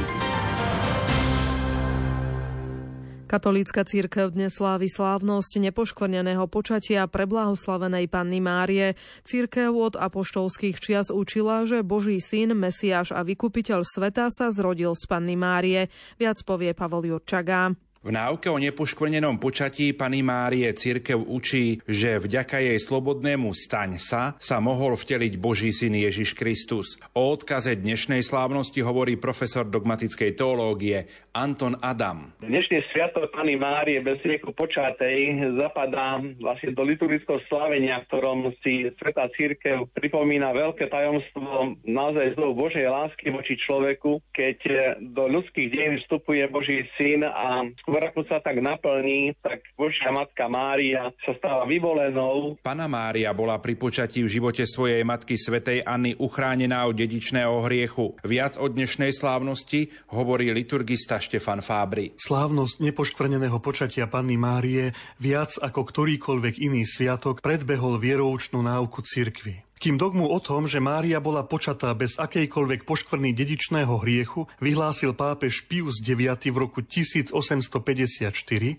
Katolícka 3.26 3.82
církev 3.82 4.30
dnes 4.30 4.54
slávi 4.54 4.86
slávnosť 4.86 5.58
nepoškvrneného 5.58 6.46
počatia 6.46 7.10
preblahoslavenej 7.10 8.06
Panny 8.06 8.46
Márie. 8.46 8.94
Církev 9.26 9.74
od 9.74 9.98
apoštolských 9.98 10.78
čias 10.78 11.10
učila, 11.10 11.66
že 11.66 11.82
Boží 11.82 12.22
syn, 12.22 12.54
Mesiáš 12.54 13.18
a 13.18 13.26
vykupiteľ 13.26 13.82
sveta 13.82 14.30
sa 14.30 14.54
zrodil 14.54 14.94
z 14.94 15.10
Panny 15.10 15.34
Márie. 15.34 15.90
Viac 16.22 16.46
povie 16.46 16.78
Pavol 16.78 17.10
Jurčaga. 17.10 17.74
V 18.06 18.14
náuke 18.14 18.54
o 18.54 18.62
nepoškvrnenom 18.62 19.42
počatí 19.42 19.90
Pany 19.90 20.22
Márie 20.22 20.70
církev 20.78 21.18
učí, 21.26 21.82
že 21.90 22.22
vďaka 22.22 22.62
jej 22.62 22.78
slobodnému 22.78 23.50
staň 23.58 23.98
sa 23.98 24.38
sa 24.38 24.62
mohol 24.62 24.94
vteliť 24.94 25.42
Boží 25.42 25.74
syn 25.74 25.98
Ježiš 25.98 26.38
Kristus. 26.38 27.02
O 27.18 27.34
odkaze 27.34 27.74
dnešnej 27.74 28.22
slávnosti 28.22 28.78
hovorí 28.86 29.18
profesor 29.18 29.66
dogmatickej 29.66 30.38
teológie 30.38 31.10
Anton 31.34 31.82
Adam. 31.82 32.30
Dnešný 32.46 32.86
sviatok 32.94 33.34
Pany 33.34 33.58
Márie 33.58 33.98
bez 34.06 34.22
rieku 34.22 34.54
počatej 34.54 35.42
zapadá 35.58 36.22
vlastne 36.38 36.78
do 36.78 36.86
liturgického 36.86 37.42
slávenia, 37.50 38.06
v 38.06 38.08
ktorom 38.14 38.54
si 38.62 38.86
Svetá 39.02 39.34
církev 39.34 39.90
pripomína 39.98 40.54
veľké 40.54 40.94
tajomstvo 40.94 41.74
naozaj 41.82 42.38
zlou 42.38 42.54
Božej 42.54 42.86
lásky 42.86 43.34
voči 43.34 43.58
človeku, 43.58 44.22
keď 44.30 44.58
do 45.02 45.26
ľudských 45.26 45.74
dejín 45.74 45.98
vstupuje 46.06 46.46
Boží 46.54 46.86
syn 47.02 47.26
a 47.26 47.66
ako 48.02 48.28
sa 48.28 48.40
tak 48.40 48.60
naplní, 48.60 49.36
tak 49.40 49.64
Božia 49.76 50.12
Matka 50.14 50.48
Mária 50.48 51.12
sa 51.24 51.34
stáva 51.36 51.68
vyvolenou. 51.68 52.60
Pana 52.64 52.88
Mária 52.88 53.34
bola 53.34 53.60
pri 53.60 53.76
počatí 53.76 54.24
v 54.24 54.30
živote 54.30 54.64
svojej 54.64 55.04
matky 55.04 55.36
Svetej 55.36 55.84
Anny 55.84 56.14
uchránená 56.16 56.88
od 56.88 56.96
dedičného 56.96 57.66
hriechu. 57.68 58.16
Viac 58.24 58.62
o 58.62 58.68
dnešnej 58.70 59.12
slávnosti 59.12 59.92
hovorí 60.14 60.54
liturgista 60.54 61.18
Štefan 61.18 61.66
Fábry. 61.66 62.16
Slávnosť 62.22 62.86
nepoškvrneného 62.86 63.58
počatia 63.60 64.08
Panny 64.08 64.38
Márie 64.38 64.94
viac 65.20 65.58
ako 65.58 65.82
ktorýkoľvek 65.84 66.62
iný 66.62 66.86
sviatok 66.86 67.42
predbehol 67.42 67.98
vieroučnú 67.98 68.62
náuku 68.62 69.02
cirkvi. 69.02 69.65
Kým 69.76 70.00
dogmu 70.00 70.32
o 70.32 70.40
tom, 70.40 70.72
že 70.72 70.80
Mária 70.80 71.20
bola 71.20 71.44
počatá 71.44 71.92
bez 71.92 72.16
akejkoľvek 72.16 72.88
poškvrny 72.88 73.36
dedičného 73.36 74.00
hriechu, 74.00 74.48
vyhlásil 74.64 75.12
pápež 75.12 75.68
Pius 75.68 76.00
IX 76.00 76.40
v 76.40 76.58
roku 76.58 76.80
1854, 76.80 78.32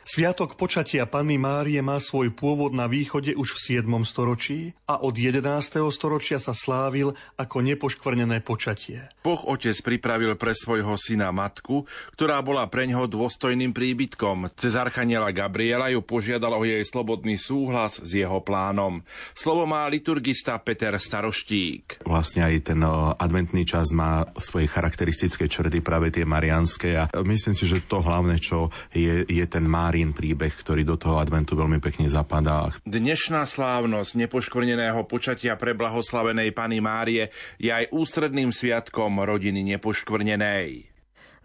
sviatok 0.08 0.56
počatia 0.56 1.04
Panny 1.04 1.36
Márie 1.36 1.84
má 1.84 2.00
svoj 2.00 2.32
pôvod 2.32 2.72
na 2.72 2.88
východe 2.88 3.36
už 3.36 3.60
v 3.60 3.84
7. 3.84 4.08
storočí 4.08 4.72
a 4.88 4.96
od 5.04 5.12
11. 5.12 5.44
storočia 5.92 6.40
sa 6.40 6.56
slávil 6.56 7.12
ako 7.36 7.56
nepoškvrnené 7.60 8.40
počatie. 8.40 9.12
Boh 9.20 9.44
otec 9.52 9.76
pripravil 9.84 10.32
pre 10.40 10.56
svojho 10.56 10.96
syna 10.96 11.28
matku, 11.28 11.84
ktorá 12.16 12.40
bola 12.40 12.64
pre 12.72 12.88
ňoho 12.88 13.04
dôstojným 13.04 13.76
príbytkom. 13.76 14.48
Cez 14.56 14.72
archaniela 14.72 15.28
Gabriela 15.28 15.92
ju 15.92 16.00
požiadal 16.00 16.56
o 16.56 16.64
jej 16.64 16.80
slobodný 16.88 17.36
súhlas 17.36 18.00
s 18.00 18.10
jeho 18.16 18.40
plánom. 18.40 19.04
Slovo 19.36 19.68
má 19.68 19.84
liturgista 19.92 20.56
Peter 20.56 20.85
Peter 20.86 21.02
Staroštík. 21.02 22.06
Vlastne 22.06 22.46
aj 22.46 22.70
ten 22.70 22.78
adventný 23.18 23.66
čas 23.66 23.90
má 23.90 24.22
svoje 24.38 24.70
charakteristické 24.70 25.50
črty, 25.50 25.82
práve 25.82 26.14
tie 26.14 26.22
marianské 26.22 26.94
a 26.94 27.10
myslím 27.26 27.58
si, 27.58 27.66
že 27.66 27.82
to 27.90 27.98
hlavné, 27.98 28.38
čo 28.38 28.70
je, 28.94 29.26
je 29.26 29.44
ten 29.50 29.66
Márin 29.66 30.14
príbeh, 30.14 30.54
ktorý 30.54 30.86
do 30.86 30.94
toho 30.94 31.18
adventu 31.18 31.58
veľmi 31.58 31.82
pekne 31.82 32.06
zapadá. 32.06 32.70
Dnešná 32.86 33.42
slávnosť 33.50 34.14
nepoškvrneného 34.14 35.02
počatia 35.10 35.58
pre 35.58 35.74
blahoslavenej 35.74 36.54
Pany 36.54 36.78
Márie 36.78 37.34
je 37.58 37.74
aj 37.74 37.90
ústredným 37.90 38.54
sviatkom 38.54 39.26
rodiny 39.26 39.66
nepoškvrnenej. 39.74 40.95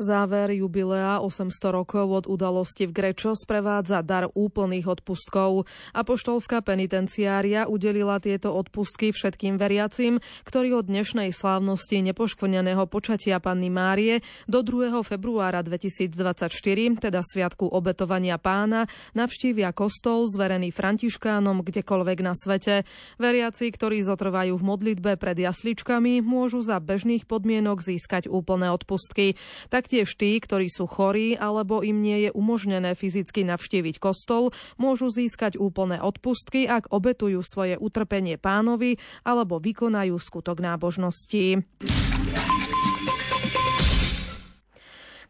Záver 0.01 0.49
jubilea 0.57 1.21
800 1.21 1.77
rokov 1.77 2.09
od 2.09 2.25
udalosti 2.25 2.89
v 2.89 2.91
Grečo 2.97 3.37
sprevádza 3.37 4.01
dar 4.01 4.33
úplných 4.33 4.89
odpustkov. 4.89 5.69
Apoštolská 5.93 6.65
penitenciária 6.65 7.69
udelila 7.69 8.17
tieto 8.17 8.49
odpustky 8.49 9.13
všetkým 9.13 9.61
veriacim, 9.61 10.17
ktorí 10.41 10.73
od 10.73 10.89
dnešnej 10.89 11.29
slávnosti 11.29 12.01
nepoškvrneného 12.01 12.89
počatia 12.89 13.37
Panny 13.37 13.69
Márie 13.69 14.25
do 14.49 14.65
2. 14.65 15.05
februára 15.05 15.61
2024, 15.61 16.49
teda 16.97 17.21
Sviatku 17.21 17.69
obetovania 17.69 18.41
pána, 18.41 18.89
navštívia 19.13 19.69
kostol 19.69 20.25
zverený 20.25 20.73
Františkánom 20.73 21.61
kdekoľvek 21.61 22.25
na 22.25 22.33
svete. 22.33 22.89
Veriaci, 23.21 23.69
ktorí 23.69 24.01
zotrvajú 24.01 24.57
v 24.57 24.63
modlitbe 24.65 25.21
pred 25.21 25.37
jasličkami, 25.37 26.25
môžu 26.25 26.65
za 26.65 26.81
bežných 26.81 27.29
podmienok 27.29 27.85
získať 27.85 28.25
úplné 28.25 28.73
odpustky. 28.73 29.37
Tak 29.69 29.90
Taktiež 29.91 30.15
tí, 30.15 30.39
ktorí 30.39 30.71
sú 30.71 30.87
chorí 30.87 31.35
alebo 31.35 31.83
im 31.83 31.99
nie 31.99 32.23
je 32.23 32.31
umožnené 32.31 32.95
fyzicky 32.95 33.43
navštíviť 33.43 33.99
kostol, 33.99 34.55
môžu 34.79 35.11
získať 35.11 35.59
úplné 35.59 35.99
odpustky, 35.99 36.63
ak 36.63 36.95
obetujú 36.95 37.43
svoje 37.43 37.75
utrpenie 37.75 38.39
pánovi 38.39 38.95
alebo 39.27 39.59
vykonajú 39.59 40.15
skutok 40.15 40.63
nábožnosti. 40.63 41.59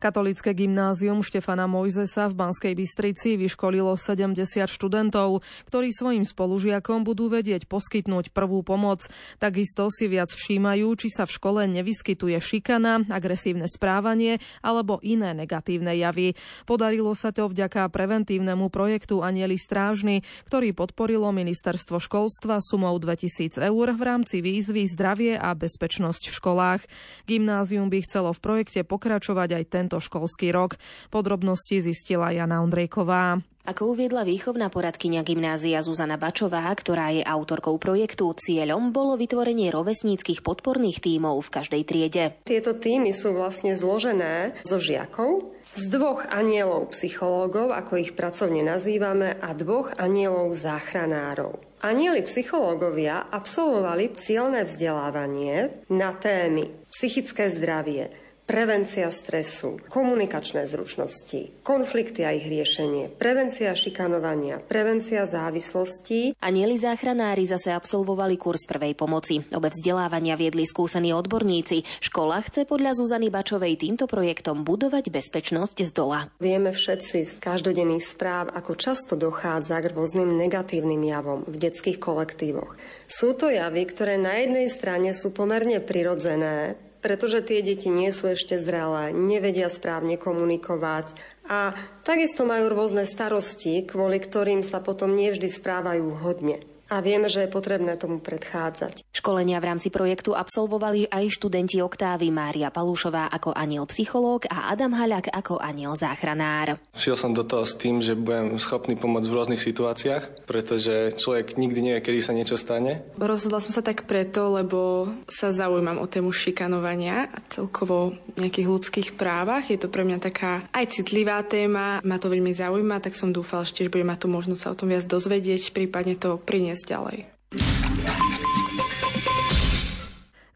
Katolické 0.01 0.57
gymnázium 0.57 1.21
Štefana 1.21 1.69
Mojzesa 1.69 2.25
v 2.25 2.33
Banskej 2.33 2.73
Bystrici 2.73 3.37
vyškolilo 3.37 3.93
70 3.93 4.33
študentov, 4.65 5.45
ktorí 5.69 5.93
svojim 5.93 6.25
spolužiakom 6.25 7.05
budú 7.05 7.29
vedieť 7.29 7.69
poskytnúť 7.69 8.33
prvú 8.33 8.65
pomoc. 8.65 9.05
Takisto 9.37 9.93
si 9.93 10.09
viac 10.09 10.33
všímajú, 10.33 10.89
či 10.97 11.13
sa 11.13 11.29
v 11.29 11.37
škole 11.37 11.61
nevyskytuje 11.69 12.33
šikana, 12.41 13.05
agresívne 13.13 13.69
správanie 13.69 14.41
alebo 14.65 14.97
iné 15.05 15.37
negatívne 15.37 15.93
javy. 15.93 16.33
Podarilo 16.65 17.13
sa 17.13 17.29
to 17.29 17.45
vďaka 17.45 17.85
preventívnemu 17.93 18.73
projektu 18.73 19.21
Anieli 19.21 19.61
Strážny, 19.61 20.25
ktorý 20.49 20.73
podporilo 20.73 21.29
ministerstvo 21.29 22.01
školstva 22.01 22.57
sumou 22.57 22.97
2000 22.97 23.69
eur 23.69 23.87
v 23.93 24.01
rámci 24.01 24.41
výzvy 24.41 24.89
zdravie 24.89 25.37
a 25.37 25.53
bezpečnosť 25.53 26.33
v 26.33 26.37
školách. 26.41 26.81
Gymnázium 27.29 27.93
by 27.93 28.01
chcelo 28.01 28.33
v 28.33 28.41
projekte 28.41 28.81
pokračovať 28.81 29.61
aj 29.61 29.65
tento 29.69 29.90
tento 29.91 29.99
školský 29.99 30.55
rok. 30.55 30.79
Podrobnosti 31.11 31.83
zistila 31.83 32.31
Jana 32.31 32.63
Ondrejková. 32.63 33.43
Ako 33.67 33.91
uviedla 33.91 34.23
výchovná 34.23 34.71
poradkyňa 34.71 35.21
gymnázia 35.27 35.83
Zuzana 35.83 36.15
Bačová, 36.15 36.71
ktorá 36.71 37.11
je 37.11 37.27
autorkou 37.27 37.75
projektu, 37.75 38.31
cieľom 38.31 38.95
bolo 38.95 39.19
vytvorenie 39.19 39.67
rovesníckých 39.67 40.39
podporných 40.47 41.03
tímov 41.03 41.43
v 41.43 41.53
každej 41.59 41.83
triede. 41.83 42.23
Tieto 42.47 42.71
týmy 42.71 43.11
sú 43.11 43.35
vlastne 43.35 43.75
zložené 43.75 44.63
zo 44.63 44.79
žiakov, 44.79 45.51
z 45.75 45.83
dvoch 45.91 46.23
anielov 46.31 46.95
psychológov, 46.95 47.75
ako 47.75 47.99
ich 47.99 48.15
pracovne 48.15 48.63
nazývame, 48.63 49.35
a 49.43 49.51
dvoch 49.51 49.91
anielov 49.99 50.55
záchranárov. 50.55 51.59
Anieli 51.83 52.23
psychológovia 52.23 53.27
absolvovali 53.27 54.15
cieľné 54.15 54.63
vzdelávanie 54.63 55.85
na 55.91 56.15
témy 56.15 56.71
psychické 56.89 57.49
zdravie, 57.49 58.09
prevencia 58.45 59.07
stresu, 59.13 59.79
komunikačné 59.87 60.67
zručnosti, 60.67 61.63
konflikty 61.63 62.27
a 62.27 62.35
ich 62.35 62.45
riešenie, 62.45 63.13
prevencia 63.15 63.71
šikanovania, 63.71 64.59
prevencia 64.59 65.23
závislostí. 65.23 66.35
Anieli 66.43 66.75
záchranári 66.75 67.47
zase 67.47 67.71
absolvovali 67.71 68.35
kurz 68.35 68.67
prvej 68.67 68.97
pomoci. 68.97 69.45
Obe 69.55 69.71
vzdelávania 69.71 70.35
viedli 70.35 70.67
skúsení 70.67 71.15
odborníci. 71.15 71.87
Škola 72.03 72.43
chce 72.43 72.67
podľa 72.67 72.99
Zuzany 72.99 73.31
Bačovej 73.31 73.79
týmto 73.79 74.05
projektom 74.09 74.67
budovať 74.67 75.13
bezpečnosť 75.13 75.77
z 75.87 75.91
dola. 75.95 76.19
Vieme 76.43 76.75
všetci 76.75 77.17
z 77.23 77.35
každodenných 77.39 78.03
správ, 78.03 78.51
ako 78.51 78.75
často 78.75 79.13
dochádza 79.15 79.79
k 79.79 79.95
rôznym 79.95 80.27
negatívnym 80.35 81.01
javom 81.07 81.47
v 81.47 81.55
detských 81.55 82.01
kolektívoch. 82.03 82.75
Sú 83.07 83.31
to 83.37 83.47
javy, 83.47 83.87
ktoré 83.87 84.19
na 84.19 84.43
jednej 84.43 84.67
strane 84.67 85.15
sú 85.15 85.31
pomerne 85.31 85.79
prirodzené, 85.79 86.75
pretože 87.01 87.41
tie 87.41 87.65
deti 87.65 87.89
nie 87.89 88.13
sú 88.13 88.31
ešte 88.31 88.61
zrelé, 88.61 89.11
nevedia 89.11 89.67
správne 89.67 90.15
komunikovať 90.15 91.17
a 91.49 91.73
takisto 92.07 92.47
majú 92.47 92.71
rôzne 92.71 93.03
starosti, 93.03 93.83
kvôli 93.83 94.21
ktorým 94.21 94.61
sa 94.61 94.79
potom 94.79 95.17
nevždy 95.17 95.51
správajú 95.51 96.15
hodne. 96.21 96.70
A 96.91 96.99
vieme, 96.99 97.31
že 97.31 97.47
je 97.47 97.49
potrebné 97.49 97.95
tomu 97.95 98.19
predchádzať. 98.19 99.07
Školenia 99.15 99.63
v 99.63 99.69
rámci 99.71 99.87
projektu 99.87 100.35
absolvovali 100.35 101.07
aj 101.07 101.31
študenti 101.31 101.79
Oktávy 101.79 102.27
Mária 102.35 102.67
Palúšová 102.67 103.31
ako 103.31 103.55
aniel 103.55 103.87
psychológ 103.87 104.43
a 104.51 104.67
Adam 104.75 104.91
Haľak 104.91 105.31
ako 105.31 105.63
aniel 105.63 105.95
záchranár. 105.95 106.75
Šiel 106.99 107.15
som 107.15 107.31
do 107.31 107.47
toho 107.47 107.63
s 107.63 107.79
tým, 107.79 108.03
že 108.03 108.19
budem 108.19 108.59
schopný 108.59 108.99
pomôcť 108.99 109.27
v 109.31 109.35
rôznych 109.39 109.63
situáciách, 109.63 110.43
pretože 110.43 111.15
človek 111.15 111.55
nikdy 111.55 111.79
nevie, 111.79 112.03
kedy 112.03 112.19
sa 112.19 112.35
niečo 112.35 112.59
stane. 112.59 113.07
Rozhodla 113.15 113.63
som 113.63 113.71
sa 113.71 113.79
tak 113.79 114.03
preto, 114.03 114.51
lebo 114.51 115.07
sa 115.31 115.55
zaujímam 115.55 116.03
o 116.03 116.11
tému 116.11 116.35
šikanovania 116.35 117.31
a 117.31 117.39
celkovo 117.47 118.19
nejakých 118.35 118.67
ľudských 118.67 119.09
právach. 119.15 119.71
Je 119.71 119.79
to 119.79 119.87
pre 119.87 120.03
mňa 120.03 120.19
taká 120.19 120.67
aj 120.75 120.91
citlivá 120.91 121.39
téma, 121.47 122.03
ma 122.03 122.19
to 122.19 122.27
veľmi 122.27 122.51
zaujíma, 122.51 122.99
tak 122.99 123.15
som 123.15 123.31
dúfal, 123.31 123.63
že 123.63 123.79
tiež 123.79 123.87
budem 123.87 124.11
mať 124.11 124.19
tu 124.19 124.27
možnosť 124.27 124.59
sa 124.59 124.71
o 124.75 124.77
tom 124.77 124.91
viac 124.91 125.07
dozvedieť, 125.07 125.71
prípadne 125.71 126.19
to 126.19 126.35
priniesť 126.35 126.80
ísť 126.81 126.89
ďalej. 126.89 127.17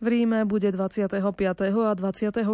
V 0.05 0.13
Ríme 0.13 0.45
bude 0.45 0.69
25. 0.69 1.17
a 1.17 1.93
26. 1.97 2.45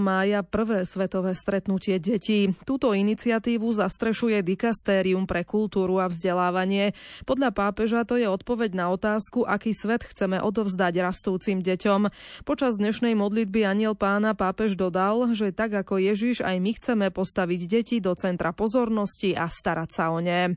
mája 0.00 0.40
prvé 0.40 0.80
svetové 0.88 1.36
stretnutie 1.36 2.00
detí. 2.00 2.56
Túto 2.64 2.96
iniciatívu 2.96 3.68
zastrešuje 3.68 4.40
Dikastérium 4.40 5.28
pre 5.28 5.44
kultúru 5.44 6.00
a 6.00 6.08
vzdelávanie. 6.08 6.96
Podľa 7.28 7.52
pápeža 7.52 8.08
to 8.08 8.16
je 8.16 8.24
odpoveď 8.24 8.72
na 8.72 8.88
otázku, 8.88 9.44
aký 9.44 9.76
svet 9.76 10.08
chceme 10.08 10.40
odovzdať 10.40 10.94
rastúcim 11.04 11.60
deťom. 11.60 12.08
Počas 12.48 12.80
dnešnej 12.80 13.12
modlitby 13.12 13.68
Aniel 13.68 13.92
pána 13.92 14.32
pápež 14.32 14.78
dodal, 14.78 15.36
že 15.36 15.52
tak 15.52 15.76
ako 15.76 16.00
Ježiš 16.00 16.40
aj 16.40 16.56
my 16.64 16.70
chceme 16.80 17.06
postaviť 17.12 17.60
deti 17.68 17.96
do 18.00 18.16
centra 18.16 18.56
pozornosti 18.56 19.36
a 19.36 19.52
starať 19.52 19.90
sa 19.92 20.16
o 20.16 20.22
ne. 20.24 20.56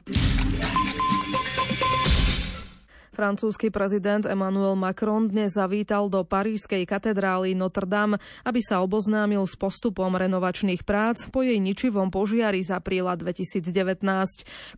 Francúzsky 3.20 3.68
prezident 3.68 4.24
Emmanuel 4.24 4.80
Macron 4.80 5.28
dnes 5.28 5.60
zavítal 5.60 6.08
do 6.08 6.24
parískej 6.24 6.88
katedrály 6.88 7.52
Notre 7.52 7.84
Dame, 7.84 8.16
aby 8.48 8.64
sa 8.64 8.80
oboznámil 8.80 9.44
s 9.44 9.60
postupom 9.60 10.08
renovačných 10.16 10.88
prác 10.88 11.28
po 11.28 11.44
jej 11.44 11.60
ničivom 11.60 12.16
požiari 12.16 12.64
z 12.64 12.72
apríla 12.72 13.20
2019. 13.20 14.08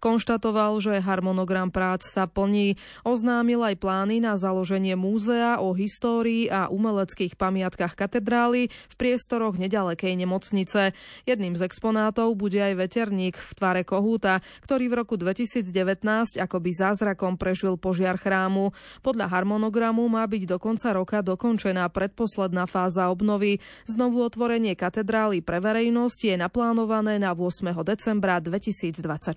Konštatoval, 0.01 0.81
že 0.81 1.05
harmonogram 1.05 1.69
prác 1.69 2.01
sa 2.09 2.25
plní. 2.25 2.81
Oznámil 3.05 3.61
aj 3.61 3.77
plány 3.77 4.25
na 4.25 4.33
založenie 4.33 4.97
múzea 4.97 5.61
o 5.61 5.77
histórii 5.77 6.49
a 6.49 6.65
umeleckých 6.65 7.37
pamiatkách 7.37 7.93
katedrály 7.93 8.73
v 8.73 8.95
priestoroch 8.97 9.53
nedalekej 9.61 10.17
nemocnice. 10.17 10.97
Jedným 11.29 11.53
z 11.53 11.61
exponátov 11.69 12.33
bude 12.33 12.57
aj 12.57 12.73
veterník 12.73 13.37
v 13.37 13.51
tvare 13.53 13.85
kohúta, 13.85 14.41
ktorý 14.65 14.89
v 14.89 14.97
roku 14.97 15.13
2019 15.13 16.41
akoby 16.41 16.69
zázrakom 16.73 17.37
prežil 17.37 17.77
požiar 17.77 18.17
chrámu. 18.31 18.71
Podľa 19.03 19.27
harmonogramu 19.27 20.07
má 20.07 20.23
byť 20.23 20.47
do 20.47 20.55
konca 20.55 20.95
roka 20.95 21.19
dokončená 21.19 21.91
predposledná 21.91 22.63
fáza 22.63 23.11
obnovy. 23.11 23.59
Znovu 23.91 24.23
otvorenie 24.23 24.79
katedrály 24.79 25.43
pre 25.43 25.59
verejnosť 25.59 26.31
je 26.31 26.35
naplánované 26.39 27.19
na 27.19 27.35
8. 27.35 27.75
decembra 27.83 28.39
2024. 28.39 29.35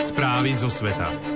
Správy 0.00 0.50
zo 0.56 0.72
sveta. 0.72 1.35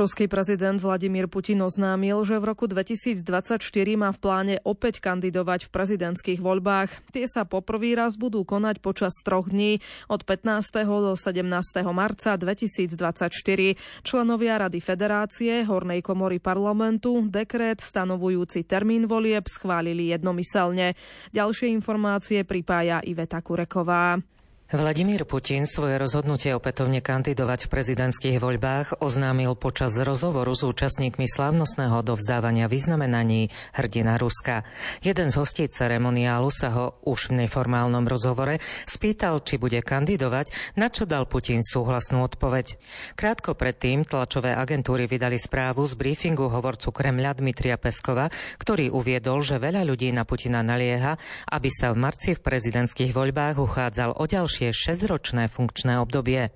Ruský 0.00 0.32
prezident 0.32 0.80
Vladimír 0.80 1.28
Putin 1.28 1.60
oznámil, 1.60 2.24
že 2.24 2.40
v 2.40 2.48
roku 2.48 2.64
2024 2.64 3.60
má 4.00 4.08
v 4.16 4.18
pláne 4.24 4.56
opäť 4.64 4.96
kandidovať 5.04 5.68
v 5.68 5.72
prezidentských 5.76 6.40
voľbách. 6.40 7.12
Tie 7.12 7.28
sa 7.28 7.44
poprvý 7.44 7.92
raz 8.00 8.16
budú 8.16 8.48
konať 8.48 8.80
počas 8.80 9.12
troch 9.20 9.52
dní 9.52 9.84
od 10.08 10.24
15. 10.24 10.88
do 10.88 11.12
17. 11.12 11.44
marca 11.92 12.32
2024. 12.40 13.76
Členovia 14.00 14.64
Rady 14.64 14.80
Federácie, 14.80 15.68
Hornej 15.68 16.00
komory 16.00 16.40
parlamentu, 16.40 17.20
dekret 17.28 17.84
stanovujúci 17.84 18.64
termín 18.64 19.04
volieb 19.04 19.52
schválili 19.52 20.16
jednomyselne. 20.16 20.96
Ďalšie 21.36 21.76
informácie 21.76 22.48
pripája 22.48 23.04
Iveta 23.04 23.44
Kureková. 23.44 24.16
Vladimír 24.70 25.26
Putin 25.26 25.66
svoje 25.66 25.98
rozhodnutie 25.98 26.54
opätovne 26.54 27.02
kandidovať 27.02 27.66
v 27.66 27.72
prezidentských 27.74 28.38
voľbách 28.38 29.02
oznámil 29.02 29.58
počas 29.58 29.98
rozhovoru 29.98 30.54
s 30.54 30.62
účastníkmi 30.62 31.26
slávnostného 31.26 31.98
dovzdávania 32.06 32.70
vyznamenaní 32.70 33.50
hrdina 33.74 34.14
Ruska. 34.14 34.62
Jeden 35.02 35.34
z 35.34 35.42
hostí 35.42 35.66
ceremoniálu 35.66 36.54
sa 36.54 36.70
ho 36.70 36.86
už 37.02 37.34
v 37.34 37.42
neformálnom 37.42 38.06
rozhovore 38.06 38.62
spýtal, 38.86 39.42
či 39.42 39.58
bude 39.58 39.82
kandidovať, 39.82 40.78
na 40.78 40.86
čo 40.86 41.02
dal 41.02 41.26
Putin 41.26 41.66
súhlasnú 41.66 42.22
odpoveď. 42.22 42.78
Krátko 43.18 43.58
predtým 43.58 44.06
tlačové 44.06 44.54
agentúry 44.54 45.10
vydali 45.10 45.34
správu 45.34 45.82
z 45.90 45.98
briefingu 45.98 46.46
hovorcu 46.46 46.94
Kremľa 46.94 47.42
Dmitria 47.42 47.74
Peskova, 47.74 48.30
ktorý 48.62 48.94
uviedol, 48.94 49.42
že 49.42 49.58
veľa 49.58 49.82
ľudí 49.82 50.14
na 50.14 50.22
Putina 50.22 50.62
nalieha, 50.62 51.18
aby 51.50 51.74
sa 51.74 51.90
v 51.90 52.06
marci 52.06 52.38
v 52.38 52.44
prezidentských 52.46 53.10
voľbách 53.10 53.58
uchádzal 53.58 54.14
o 54.14 54.30
ďalšie 54.30 54.59
ďalšie 54.60 54.76
šesťročné 54.76 55.48
funkčné 55.48 55.96
obdobie. 55.96 56.52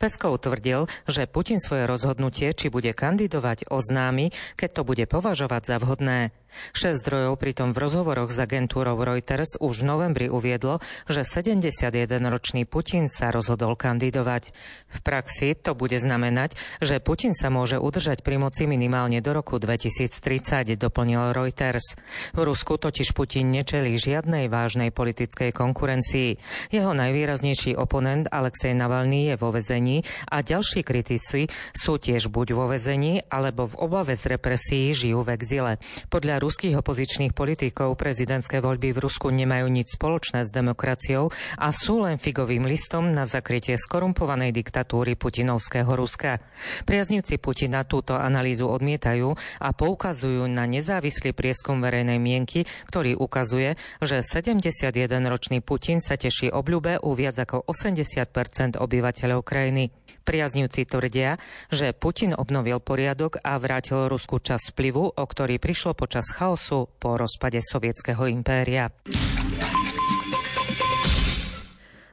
Peskov 0.00 0.40
tvrdil, 0.40 0.88
že 1.04 1.28
Putin 1.28 1.60
svoje 1.60 1.84
rozhodnutie, 1.84 2.48
či 2.56 2.72
bude 2.72 2.96
kandidovať, 2.96 3.68
oznámi, 3.68 4.32
keď 4.56 4.80
to 4.80 4.82
bude 4.88 5.04
považovať 5.04 5.62
za 5.68 5.76
vhodné. 5.76 6.32
Šesť 6.72 6.98
zdrojov 7.02 7.34
pritom 7.40 7.72
v 7.72 7.80
rozhovoroch 7.82 8.30
s 8.30 8.38
agentúrou 8.38 8.98
Reuters 9.00 9.56
už 9.58 9.82
v 9.82 9.88
novembri 9.88 10.26
uviedlo, 10.28 10.78
že 11.08 11.24
71-ročný 11.24 12.68
Putin 12.68 13.08
sa 13.08 13.32
rozhodol 13.32 13.74
kandidovať. 13.74 14.52
V 14.92 14.98
praxi 15.00 15.56
to 15.56 15.72
bude 15.72 15.96
znamenať, 15.96 16.54
že 16.84 17.00
Putin 17.00 17.32
sa 17.32 17.48
môže 17.48 17.80
udržať 17.80 18.20
pri 18.20 18.36
moci 18.36 18.68
minimálne 18.68 19.18
do 19.24 19.32
roku 19.32 19.56
2030, 19.56 20.76
doplnil 20.76 21.32
Reuters. 21.32 21.96
V 22.36 22.40
Rusku 22.44 22.76
totiž 22.76 23.16
Putin 23.16 23.50
nečelí 23.54 23.96
žiadnej 23.96 24.52
vážnej 24.52 24.92
politickej 24.92 25.50
konkurencii. 25.56 26.36
Jeho 26.68 26.92
najvýraznejší 26.92 27.78
oponent 27.78 28.28
Alexej 28.28 28.76
Navalny 28.76 29.32
je 29.32 29.34
vo 29.38 29.54
vezení 29.54 30.04
a 30.28 30.44
ďalší 30.44 30.84
kritici 30.84 31.48
sú 31.72 31.96
tiež 31.96 32.28
buď 32.28 32.54
vo 32.54 32.66
vezení, 32.68 33.24
alebo 33.30 33.70
v 33.70 33.78
obave 33.80 34.14
z 34.18 34.36
represí 34.36 34.92
žijú 34.92 35.22
v 35.24 35.32
exile. 35.38 35.72
Podľa 36.10 36.41
ruských 36.42 36.74
opozičných 36.74 37.30
politikov 37.30 37.94
prezidentské 37.94 38.58
voľby 38.58 38.90
v 38.90 39.02
Rusku 39.06 39.30
nemajú 39.30 39.70
nič 39.70 39.94
spoločné 39.94 40.42
s 40.42 40.50
demokraciou 40.50 41.30
a 41.54 41.70
sú 41.70 42.02
len 42.02 42.18
figovým 42.18 42.66
listom 42.66 43.14
na 43.14 43.22
zakrytie 43.22 43.78
skorumpovanej 43.78 44.50
diktatúry 44.50 45.14
putinovského 45.14 45.88
Ruska. 45.94 46.42
Priaznivci 46.82 47.38
Putina 47.38 47.86
túto 47.86 48.18
analýzu 48.18 48.66
odmietajú 48.66 49.38
a 49.62 49.68
poukazujú 49.70 50.50
na 50.50 50.66
nezávislý 50.66 51.30
prieskum 51.30 51.78
verejnej 51.78 52.18
mienky, 52.18 52.66
ktorý 52.90 53.14
ukazuje, 53.14 53.78
že 54.02 54.26
71-ročný 54.26 55.62
Putin 55.62 56.02
sa 56.02 56.18
teší 56.18 56.50
obľúbe 56.50 56.98
u 57.06 57.14
viac 57.14 57.38
ako 57.38 57.70
80% 57.70 58.82
obyvateľov 58.82 59.40
krajiny. 59.46 59.94
Priaznivci 60.22 60.86
tvrdia, 60.86 61.36
že 61.68 61.90
Putin 61.92 62.32
obnovil 62.32 62.78
poriadok 62.78 63.42
a 63.42 63.58
vrátil 63.58 64.06
Rusku 64.06 64.38
čas 64.38 64.70
vplyvu, 64.70 65.18
o 65.18 65.24
ktorý 65.26 65.58
prišlo 65.58 65.98
počas 65.98 66.30
chaosu 66.30 66.86
po 67.02 67.18
rozpade 67.18 67.58
sovietskeho 67.58 68.30
impéria. 68.30 68.88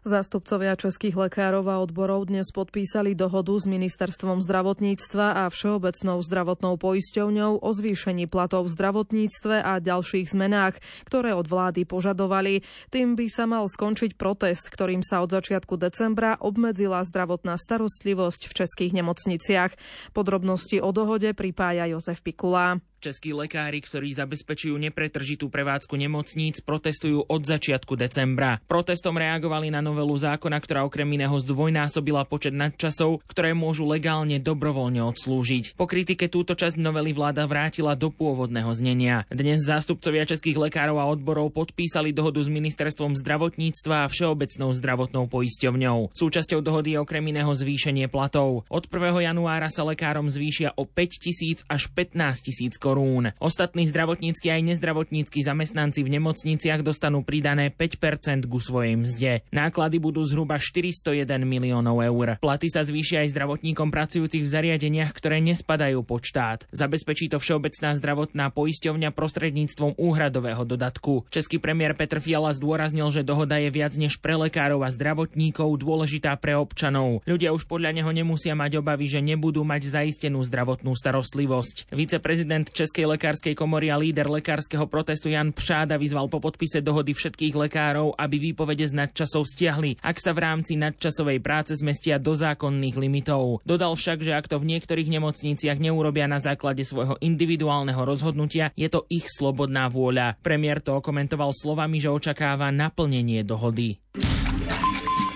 Zástupcovia 0.10 0.74
českých 0.74 1.14
lekárov 1.30 1.70
a 1.70 1.86
odborov 1.86 2.34
dnes 2.34 2.50
podpísali 2.50 3.14
dohodu 3.14 3.54
s 3.54 3.70
Ministerstvom 3.70 4.42
zdravotníctva 4.42 5.46
a 5.46 5.54
Všeobecnou 5.54 6.18
zdravotnou 6.26 6.82
poisťovňou 6.82 7.62
o 7.62 7.70
zvýšení 7.70 8.26
platov 8.26 8.66
v 8.66 8.74
zdravotníctve 8.74 9.62
a 9.62 9.78
ďalších 9.78 10.34
zmenách, 10.34 10.82
ktoré 11.06 11.38
od 11.38 11.46
vlády 11.46 11.86
požadovali. 11.86 12.66
Tým 12.90 13.14
by 13.14 13.30
sa 13.30 13.46
mal 13.46 13.70
skončiť 13.70 14.18
protest, 14.18 14.74
ktorým 14.74 15.06
sa 15.06 15.22
od 15.22 15.30
začiatku 15.30 15.78
decembra 15.78 16.42
obmedzila 16.42 17.06
zdravotná 17.06 17.62
starostlivosť 17.62 18.50
v 18.50 18.56
českých 18.66 18.92
nemocniciach. 18.98 19.78
Podrobnosti 20.18 20.82
o 20.82 20.90
dohode 20.90 21.38
pripája 21.38 21.86
Jozef 21.86 22.26
Pikula. 22.26 22.82
Českí 23.00 23.32
lekári, 23.32 23.80
ktorí 23.80 24.12
zabezpečujú 24.12 24.76
nepretržitú 24.76 25.48
prevádzku 25.48 25.96
nemocníc, 25.96 26.60
protestujú 26.60 27.24
od 27.32 27.48
začiatku 27.48 27.96
decembra. 27.96 28.60
Protestom 28.68 29.16
reagovali 29.16 29.72
na 29.72 29.80
novelu 29.80 30.12
zákona, 30.12 30.60
ktorá 30.60 30.84
okrem 30.84 31.08
iného 31.08 31.32
zdvojnásobila 31.40 32.28
počet 32.28 32.52
nadčasov, 32.52 33.24
ktoré 33.24 33.56
môžu 33.56 33.88
legálne 33.88 34.36
dobrovoľne 34.44 35.00
odslúžiť. 35.16 35.80
Po 35.80 35.88
kritike 35.88 36.28
túto 36.28 36.60
časť 36.60 36.76
novely 36.76 37.16
vláda 37.16 37.48
vrátila 37.48 37.96
do 37.96 38.12
pôvodného 38.12 38.68
znenia. 38.76 39.24
Dnes 39.32 39.64
zástupcovia 39.64 40.28
českých 40.28 40.60
lekárov 40.60 41.00
a 41.00 41.08
odborov 41.08 41.56
podpísali 41.56 42.12
dohodu 42.12 42.44
s 42.44 42.52
ministerstvom 42.52 43.16
zdravotníctva 43.16 44.04
a 44.04 44.12
Všeobecnou 44.12 44.76
zdravotnou 44.76 45.32
poisťovňou. 45.32 46.12
Súčasťou 46.12 46.60
dohody 46.60 47.00
je 47.00 47.02
okrem 47.02 47.24
iného 47.24 47.56
zvýšenie 47.56 48.12
platov. 48.12 48.68
Od 48.68 48.84
1. 48.92 49.24
januára 49.24 49.72
sa 49.72 49.88
lekárom 49.88 50.28
zvýšia 50.28 50.76
o 50.76 50.84
5 50.84 51.24
tisíc 51.24 51.64
až 51.72 51.88
15 51.96 52.44
tisíc 52.44 52.76
korún. 52.90 53.30
Ostatní 53.38 53.86
zdravotnícky 53.86 54.50
aj 54.50 54.66
nezdravotnícky 54.74 55.46
zamestnanci 55.46 56.02
v 56.02 56.18
nemocniciach 56.18 56.82
dostanú 56.82 57.22
pridané 57.22 57.70
5% 57.70 58.50
ku 58.50 58.58
svojej 58.58 58.98
mzde. 58.98 59.32
Náklady 59.54 60.02
budú 60.02 60.26
zhruba 60.26 60.58
401 60.58 61.30
miliónov 61.46 62.02
eur. 62.02 62.42
Platy 62.42 62.74
sa 62.74 62.82
zvýšia 62.82 63.22
aj 63.22 63.38
zdravotníkom 63.38 63.94
pracujúcich 63.94 64.42
v 64.42 64.50
zariadeniach, 64.50 65.14
ktoré 65.14 65.38
nespadajú 65.38 66.02
pod 66.02 66.26
štát. 66.26 66.66
Zabezpečí 66.74 67.30
to 67.30 67.38
Všeobecná 67.38 67.94
zdravotná 67.94 68.50
poisťovňa 68.50 69.14
prostredníctvom 69.14 70.02
úhradového 70.02 70.66
dodatku. 70.66 71.30
Český 71.30 71.62
premiér 71.62 71.94
Petr 71.94 72.18
Fiala 72.18 72.50
zdôraznil, 72.58 73.14
že 73.14 73.22
dohoda 73.22 73.62
je 73.62 73.70
viac 73.70 73.94
než 74.02 74.18
pre 74.18 74.34
lekárov 74.34 74.82
a 74.82 74.90
zdravotníkov 74.90 75.78
dôležitá 75.78 76.34
pre 76.42 76.58
občanov. 76.58 77.22
Ľudia 77.30 77.54
už 77.54 77.70
podľa 77.70 78.02
neho 78.02 78.10
nemusia 78.10 78.58
mať 78.58 78.82
obavy, 78.82 79.06
že 79.06 79.22
nebudú 79.22 79.62
mať 79.62 79.94
zaistenú 79.94 80.42
zdravotnú 80.42 80.98
starostlivosť. 80.98 81.92
Viceprezident 81.94 82.72
Českej 82.80 83.12
lekárskej 83.12 83.60
komory 83.60 83.92
a 83.92 84.00
líder 84.00 84.32
lekárskeho 84.32 84.88
protestu 84.88 85.28
Jan 85.28 85.52
Pšáda 85.52 86.00
vyzval 86.00 86.32
po 86.32 86.40
podpise 86.40 86.80
dohody 86.80 87.12
všetkých 87.12 87.52
lekárov, 87.68 88.16
aby 88.16 88.40
výpovede 88.40 88.88
z 88.88 88.96
nadčasov 88.96 89.44
stiahli, 89.44 90.00
ak 90.00 90.16
sa 90.16 90.32
v 90.32 90.40
rámci 90.48 90.80
nadčasovej 90.80 91.44
práce 91.44 91.76
zmestia 91.76 92.16
do 92.16 92.32
zákonných 92.32 92.96
limitov. 92.96 93.60
Dodal 93.68 94.00
však, 94.00 94.24
že 94.24 94.32
ak 94.32 94.48
to 94.48 94.64
v 94.64 94.72
niektorých 94.72 95.12
nemocniciach 95.12 95.76
neurobia 95.76 96.32
na 96.32 96.40
základe 96.40 96.88
svojho 96.88 97.20
individuálneho 97.20 98.00
rozhodnutia, 98.00 98.72
je 98.80 98.88
to 98.88 99.04
ich 99.12 99.28
slobodná 99.28 99.92
vôľa. 99.92 100.40
Premiér 100.40 100.80
to 100.80 101.04
komentoval 101.04 101.52
slovami, 101.52 102.00
že 102.00 102.08
očakáva 102.08 102.72
naplnenie 102.72 103.44
dohody. 103.44 104.00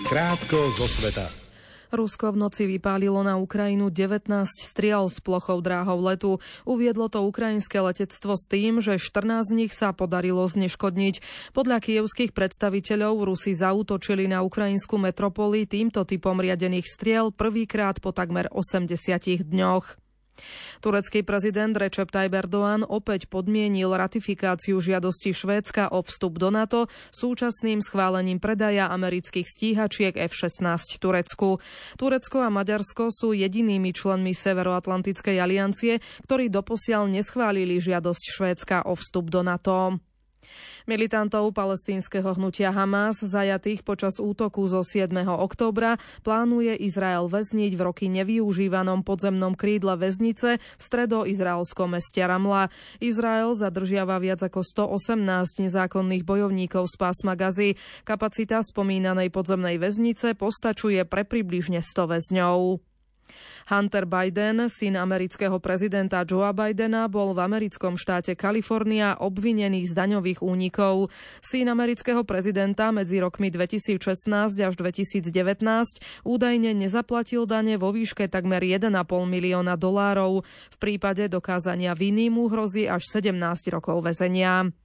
Krátko 0.08 0.71
zo 0.79 0.88
sveta. 0.88 1.42
Rusko 1.93 2.34
v 2.34 2.41
noci 2.41 2.65
vypálilo 2.65 3.21
na 3.21 3.38
Ukrajinu 3.38 3.93
19 3.93 4.27
striel 4.49 5.08
s 5.08 5.21
plochou 5.21 5.62
dráhou 5.62 6.01
letu. 6.01 6.41
Uviedlo 6.65 7.08
to 7.08 7.21
ukrajinské 7.23 7.79
letectvo 7.79 8.34
s 8.34 8.49
tým, 8.49 8.82
že 8.82 8.97
14 8.97 9.47
z 9.47 9.51
nich 9.53 9.71
sa 9.71 9.93
podarilo 9.93 10.43
zneškodniť. 10.43 11.21
Podľa 11.53 11.77
kievských 11.79 12.34
predstaviteľov 12.36 13.29
Rusi 13.29 13.53
zautočili 13.53 14.25
na 14.25 14.41
ukrajinskú 14.43 14.99
metropoli 14.99 15.69
týmto 15.69 16.03
typom 16.03 16.41
riadených 16.41 16.89
striel 16.89 17.29
prvýkrát 17.32 18.01
po 18.01 18.12
takmer 18.12 18.49
80 18.51 19.45
dňoch. 19.47 20.02
Turecký 20.84 21.24
prezident 21.24 21.72
Recep 21.74 22.12
Tayyip 22.12 22.34
Erdoğan 22.34 22.84
opäť 22.84 23.32
podmienil 23.32 23.93
ratifikáciu 23.96 24.82
žiadosti 24.84 25.32
Švédska 25.32 25.93
o 25.93 26.04
vstup 26.04 26.41
do 26.41 26.52
NATO 26.52 26.91
súčasným 27.15 27.80
schválením 27.80 28.41
predaja 28.41 28.91
amerických 28.91 29.48
stíhačiek 29.48 30.13
F-16 30.17 31.00
Turecku. 31.00 31.63
Turecko 31.96 32.38
a 32.43 32.50
Maďarsko 32.52 33.13
sú 33.13 33.32
jedinými 33.32 33.96
členmi 33.96 34.36
Severoatlantickej 34.36 35.38
aliancie, 35.39 36.04
ktorí 36.28 36.52
doposiaľ 36.52 37.08
neschválili 37.08 37.80
žiadosť 37.80 38.24
Švédska 38.28 38.78
o 38.89 38.98
vstup 39.00 39.32
do 39.32 39.41
NATO. 39.46 40.04
Militantov 40.83 41.51
palestínskeho 41.55 42.35
hnutia 42.35 42.75
Hamas, 42.75 43.23
zajatých 43.23 43.81
počas 43.87 44.19
útoku 44.19 44.67
zo 44.67 44.83
7. 44.83 45.11
októbra, 45.25 45.95
plánuje 46.21 46.75
Izrael 46.79 47.31
väzniť 47.31 47.71
v 47.73 47.81
roky 47.81 48.05
nevyužívanom 48.11 49.01
podzemnom 49.01 49.55
krídle 49.55 49.95
väznice 49.95 50.59
v 50.59 50.81
stredoizraelskom 50.81 51.95
meste 51.95 52.21
Ramla. 52.21 52.69
Izrael 52.99 53.55
zadržiava 53.57 54.19
viac 54.21 54.43
ako 54.43 54.61
118 54.93 55.63
nezákonných 55.63 56.23
bojovníkov 56.23 56.91
z 56.91 56.95
pásma 56.99 57.33
Gazy. 57.33 57.75
Kapacita 58.05 58.61
spomínanej 58.61 59.31
podzemnej 59.31 59.81
väznice 59.81 60.37
postačuje 60.37 61.07
pre 61.07 61.25
približne 61.25 61.81
100 61.81 62.11
väzňov. 62.13 62.92
Hunter 63.72 64.04
Biden, 64.04 64.67
syn 64.67 65.00
amerického 65.00 65.56
prezidenta 65.63 66.28
Joea 66.28 66.52
Bidena, 66.52 67.08
bol 67.08 67.32
v 67.32 67.43
americkom 67.48 67.96
štáte 67.96 68.36
Kalifornia 68.36 69.15
obvinený 69.17 69.88
z 69.88 69.96
daňových 69.96 70.43
únikov. 70.43 71.10
Syn 71.39 71.72
amerického 71.72 72.28
prezidenta 72.28 72.91
medzi 72.91 73.24
rokmi 73.24 73.48
2016 73.50 74.04
až 74.60 74.74
2019 74.76 75.26
údajne 76.28 76.76
nezaplatil 76.76 77.48
dane 77.48 77.80
vo 77.80 77.96
výške 77.96 78.28
takmer 78.28 78.60
1,5 78.60 78.91
milióna 79.08 79.80
dolárov. 79.80 80.43
V 80.43 80.78
prípade 80.78 81.32
dokázania 81.32 81.96
viny 81.96 82.28
mu 82.28 82.52
hrozí 82.52 82.86
až 82.86 83.08
17 83.08 83.39
rokov 83.72 84.04
väzenia. 84.04 84.83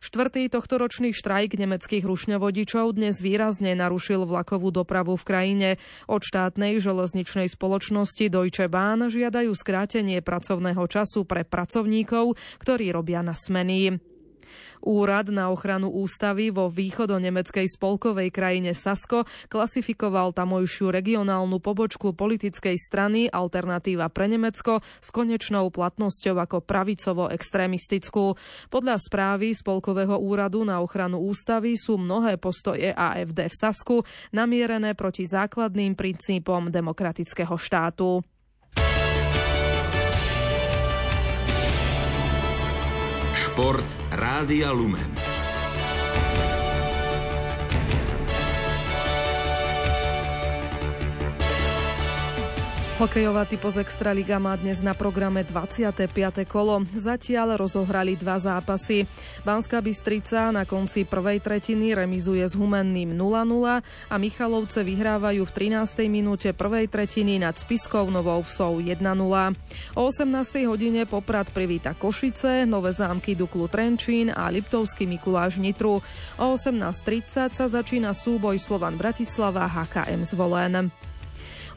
Štvrtý 0.00 0.48
tohtoročný 0.48 1.12
štrajk 1.12 1.60
nemeckých 1.60 2.04
rušňovodičov 2.08 2.96
dnes 2.96 3.20
výrazne 3.20 3.76
narušil 3.76 4.24
vlakovú 4.24 4.72
dopravu 4.72 5.14
v 5.14 5.24
krajine. 5.28 5.68
Od 6.08 6.24
štátnej 6.24 6.80
železničnej 6.80 7.52
spoločnosti 7.52 8.32
Deutsche 8.32 8.66
Bahn 8.66 9.06
žiadajú 9.12 9.52
skrátenie 9.52 10.24
pracovného 10.24 10.82
času 10.88 11.28
pre 11.28 11.44
pracovníkov, 11.44 12.34
ktorí 12.64 12.90
robia 12.90 13.20
na 13.20 13.36
smeny. 13.36 14.09
Úrad 14.80 15.28
na 15.28 15.52
ochranu 15.52 15.92
ústavy 15.92 16.48
vo 16.48 16.72
východo-nemeckej 16.72 17.68
spolkovej 17.68 18.32
krajine 18.32 18.72
Sasko 18.72 19.28
klasifikoval 19.52 20.32
tamojšiu 20.32 20.88
regionálnu 20.88 21.60
pobočku 21.60 22.16
politickej 22.16 22.80
strany 22.80 23.28
Alternatíva 23.28 24.08
pre 24.08 24.24
Nemecko 24.32 24.80
s 24.80 25.08
konečnou 25.12 25.68
platnosťou 25.68 26.40
ako 26.40 26.64
pravicovo-extrémistickú. 26.64 28.40
Podľa 28.72 28.96
správy 28.96 29.52
Spolkového 29.52 30.16
úradu 30.16 30.64
na 30.64 30.80
ochranu 30.80 31.20
ústavy 31.28 31.76
sú 31.76 32.00
mnohé 32.00 32.40
postoje 32.40 32.88
AFD 32.96 33.52
v 33.52 33.54
Sasku 33.54 33.96
namierené 34.32 34.96
proti 34.96 35.28
základným 35.28 35.92
princípom 35.92 36.72
demokratického 36.72 37.52
štátu. 37.60 38.24
Šport 43.36 43.99
Rádia 44.10 44.72
Lumen. 44.72 45.29
Hokejová 53.00 53.48
typos 53.48 53.80
Extraliga 53.80 54.36
má 54.36 54.52
dnes 54.60 54.84
na 54.84 54.92
programe 54.92 55.40
25. 55.40 56.04
kolo. 56.44 56.84
Zatiaľ 56.92 57.56
rozohrali 57.56 58.12
dva 58.12 58.36
zápasy. 58.36 59.08
Banská 59.40 59.80
Bystrica 59.80 60.52
na 60.52 60.68
konci 60.68 61.08
prvej 61.08 61.40
tretiny 61.40 61.96
remizuje 61.96 62.44
s 62.44 62.52
Humenným 62.52 63.16
0-0 63.16 63.80
a 63.80 64.14
Michalovce 64.20 64.84
vyhrávajú 64.84 65.48
v 65.48 65.52
13. 65.80 66.12
minúte 66.12 66.52
prvej 66.52 66.92
tretiny 66.92 67.40
nad 67.40 67.56
Spiskou 67.56 68.12
Novou 68.12 68.44
Vsou 68.44 68.84
1-0. 68.84 69.00
O 69.96 70.02
18. 70.04 70.68
hodine 70.68 71.08
Poprad 71.08 71.48
privíta 71.56 71.96
Košice, 71.96 72.68
Nové 72.68 72.92
zámky 72.92 73.32
Duklu 73.32 73.64
Trenčín 73.72 74.28
a 74.28 74.52
Liptovský 74.52 75.08
Mikuláš 75.08 75.56
Nitru. 75.56 76.04
O 76.36 76.46
18.30 76.52 77.56
sa 77.56 77.64
začína 77.64 78.12
súboj 78.12 78.60
Slovan 78.60 79.00
Bratislava 79.00 79.64
HKM 79.64 80.20
Zvolen. 80.20 80.92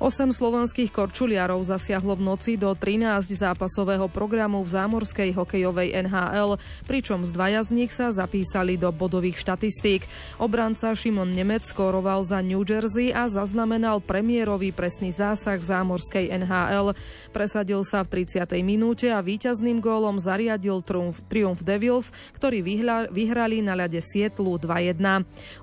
Osem 0.04 0.36
slovenských 0.36 0.92
korčuliarov 0.92 1.64
zasiahlo 1.64 2.20
v 2.20 2.28
noci 2.28 2.52
do 2.60 2.76
13 2.76 3.24
zápasového 3.24 4.12
programu 4.12 4.60
v 4.60 4.68
zámorskej 4.68 5.32
hokejovej 5.32 5.96
NHL, 5.96 6.60
pričom 6.84 7.24
z 7.24 7.32
dvaja 7.32 7.64
z 7.64 7.72
nich 7.72 7.96
sa 7.96 8.12
zapísali 8.12 8.76
do 8.76 8.92
bodových 8.92 9.40
štatistík. 9.40 10.04
Obranca 10.44 10.92
Šimon 10.92 11.32
Nemec 11.32 11.64
skóroval 11.64 12.28
za 12.28 12.44
New 12.44 12.68
Jersey 12.68 13.16
a 13.16 13.32
zaznamenal 13.32 14.04
premiérový 14.04 14.76
presný 14.76 15.16
zásah 15.16 15.56
v 15.56 15.72
zámorskej 15.72 16.36
NHL. 16.36 17.00
Presadil 17.32 17.88
sa 17.88 18.04
v 18.04 18.28
30. 18.28 18.44
minúte 18.60 19.08
a 19.08 19.24
víťazným 19.24 19.80
gólom 19.80 20.20
zariadil 20.20 20.84
triumf, 20.84 21.24
triumf 21.32 21.64
Devils, 21.64 22.12
ktorí 22.36 22.60
vyhla, 22.60 23.08
vyhrali 23.08 23.64
na 23.64 23.80
ľade 23.80 24.04
Sietlu 24.04 24.60
2-1. 24.60 25.00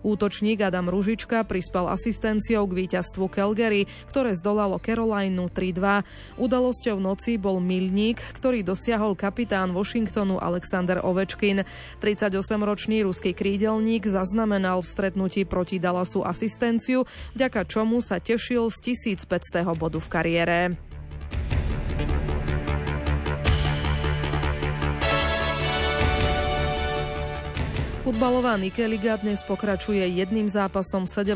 Útočník 0.01 0.65
Adam 0.65 0.89
Ružička 0.89 1.45
prispel 1.45 1.93
asistenciou 1.93 2.65
k 2.65 2.89
víťazstvu 2.89 3.29
Calgary, 3.29 3.85
ktoré 4.09 4.30
ktoré 4.31 4.47
zdolalo 4.47 4.79
Carolineu 4.79 5.51
3-2. 5.51 6.07
Udalosťou 6.39 7.03
noci 7.03 7.35
bol 7.35 7.59
milník, 7.59 8.23
ktorý 8.39 8.63
dosiahol 8.63 9.19
kapitán 9.19 9.75
Washingtonu 9.75 10.39
Alexander 10.39 11.03
Ovečkin. 11.03 11.67
38-ročný 11.99 13.03
ruský 13.03 13.35
krídelník 13.35 14.07
zaznamenal 14.07 14.87
v 14.87 14.91
stretnutí 14.95 15.43
proti 15.43 15.83
Dallasu 15.83 16.23
asistenciu, 16.23 17.11
vďaka 17.35 17.67
čomu 17.67 17.99
sa 17.99 18.23
tešil 18.23 18.71
z 18.71 18.95
1500. 18.95 19.67
bodu 19.75 19.99
v 19.99 20.07
kariére. 20.07 20.90
Futbalová 28.11 28.59
Nikeliga 28.59 29.23
dnes 29.23 29.39
pokračuje 29.47 30.03
jedným 30.03 30.51
zápasom 30.51 31.07
17. 31.07 31.31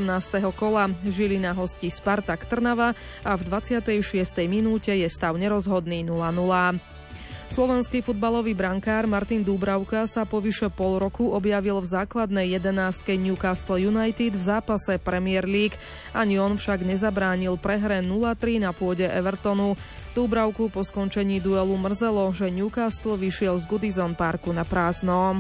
kola. 0.58 0.90
Žilina 1.06 1.54
hostí 1.54 1.86
Spartak 1.86 2.50
Trnava 2.50 2.98
a 3.22 3.38
v 3.38 3.46
26. 3.46 4.02
minúte 4.50 4.90
je 4.90 5.06
stav 5.06 5.38
nerozhodný 5.38 6.02
0-0. 6.02 6.34
Slovenský 7.46 8.02
futbalový 8.02 8.58
brankár 8.58 9.06
Martin 9.06 9.46
Dúbravka 9.46 10.02
sa 10.10 10.26
po 10.26 10.42
vyše 10.42 10.66
pol 10.66 10.98
roku 10.98 11.30
objavil 11.30 11.78
v 11.78 11.86
základnej 11.86 12.58
jedenástke 12.58 13.14
Newcastle 13.14 13.78
United 13.78 14.34
v 14.34 14.42
zápase 14.42 14.98
Premier 14.98 15.46
League. 15.46 15.78
Ani 16.10 16.42
on 16.42 16.58
však 16.58 16.82
nezabránil 16.82 17.54
prehre 17.54 18.02
0-3 18.02 18.58
na 18.58 18.74
pôde 18.74 19.06
Evertonu. 19.06 19.78
Dúbravku 20.18 20.74
po 20.74 20.82
skončení 20.82 21.38
duelu 21.38 21.78
mrzelo, 21.78 22.34
že 22.34 22.50
Newcastle 22.50 23.14
vyšiel 23.14 23.62
z 23.62 23.64
Goodison 23.70 24.18
Parku 24.18 24.50
na 24.50 24.66
prázdno. 24.66 25.38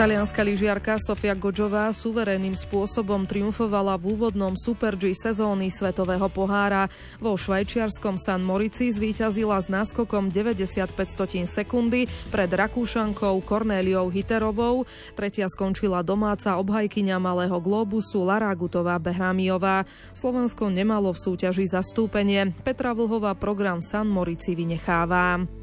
Talianská 0.00 0.40
lyžiarka 0.40 0.96
Sofia 0.96 1.36
Godžová 1.36 1.92
suverénnym 1.92 2.56
spôsobom 2.56 3.28
triumfovala 3.28 4.00
v 4.00 4.16
úvodnom 4.16 4.56
Super 4.56 4.96
G 4.96 5.12
sezóny 5.12 5.68
Svetového 5.68 6.24
pohára. 6.32 6.88
Vo 7.20 7.36
švajčiarskom 7.36 8.16
San 8.16 8.40
Morici 8.40 8.88
zvíťazila 8.88 9.60
s 9.60 9.68
náskokom 9.68 10.32
95 10.32 10.96
sekundy 11.44 12.08
pred 12.32 12.48
Rakúšankou 12.48 13.44
Kornéliou 13.44 14.08
Hiterovou. 14.08 14.88
Tretia 15.12 15.52
skončila 15.52 16.00
domáca 16.00 16.56
obhajkyňa 16.56 17.20
Malého 17.20 17.60
globusu 17.60 18.24
Lara 18.24 18.56
Gutová 18.56 18.96
Behrámiová. 18.96 19.84
Slovensko 20.16 20.72
nemalo 20.72 21.12
v 21.12 21.28
súťaži 21.28 21.68
zastúpenie. 21.68 22.56
Petra 22.64 22.96
Vlhová 22.96 23.36
program 23.36 23.84
San 23.84 24.08
Morici 24.08 24.56
vynecháva. 24.56 25.59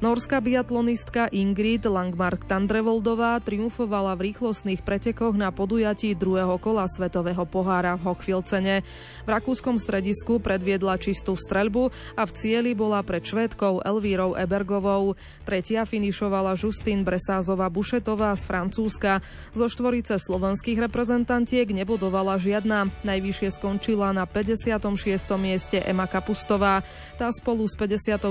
Norská 0.00 0.40
biatlonistka 0.40 1.28
Ingrid 1.28 1.84
Langmark 1.84 2.48
Tandrevoldová 2.48 3.36
triumfovala 3.44 4.16
v 4.16 4.32
rýchlostných 4.32 4.80
pretekoch 4.80 5.36
na 5.36 5.52
podujatí 5.52 6.16
druhého 6.16 6.56
kola 6.56 6.88
Svetového 6.88 7.44
pohára 7.44 8.00
v 8.00 8.08
Hochfilcene. 8.08 8.80
V 8.80 9.28
rakúskom 9.28 9.76
stredisku 9.76 10.40
predviedla 10.40 10.96
čistú 10.96 11.36
streľbu 11.36 11.92
a 12.16 12.24
v 12.24 12.32
cieli 12.32 12.72
bola 12.72 13.04
pred 13.04 13.20
švédkou 13.20 13.84
Elvírou 13.84 14.40
Ebergovou. 14.40 15.20
Tretia 15.44 15.84
finišovala 15.84 16.56
Justin 16.56 17.04
Bresázová 17.04 17.68
Bušetová 17.68 18.32
z 18.40 18.48
Francúzska. 18.48 19.20
Zo 19.52 19.68
štvorice 19.68 20.16
slovenských 20.16 20.80
reprezentantiek 20.80 21.68
nebodovala 21.68 22.40
žiadna. 22.40 22.88
Najvyššie 23.04 23.52
skončila 23.52 24.16
na 24.16 24.24
56. 24.24 24.96
mieste 25.36 25.76
Ema 25.84 26.08
Kapustová. 26.08 26.80
Tá 27.20 27.28
spolu 27.36 27.68
s 27.68 27.76
59. 27.76 28.24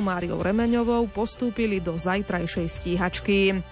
Máriou 0.00 0.40
Remeňovou 0.40 1.01
postúpili 1.10 1.78
do 1.82 1.98
zajtrajšej 1.98 2.66
stíhačky. 2.68 3.62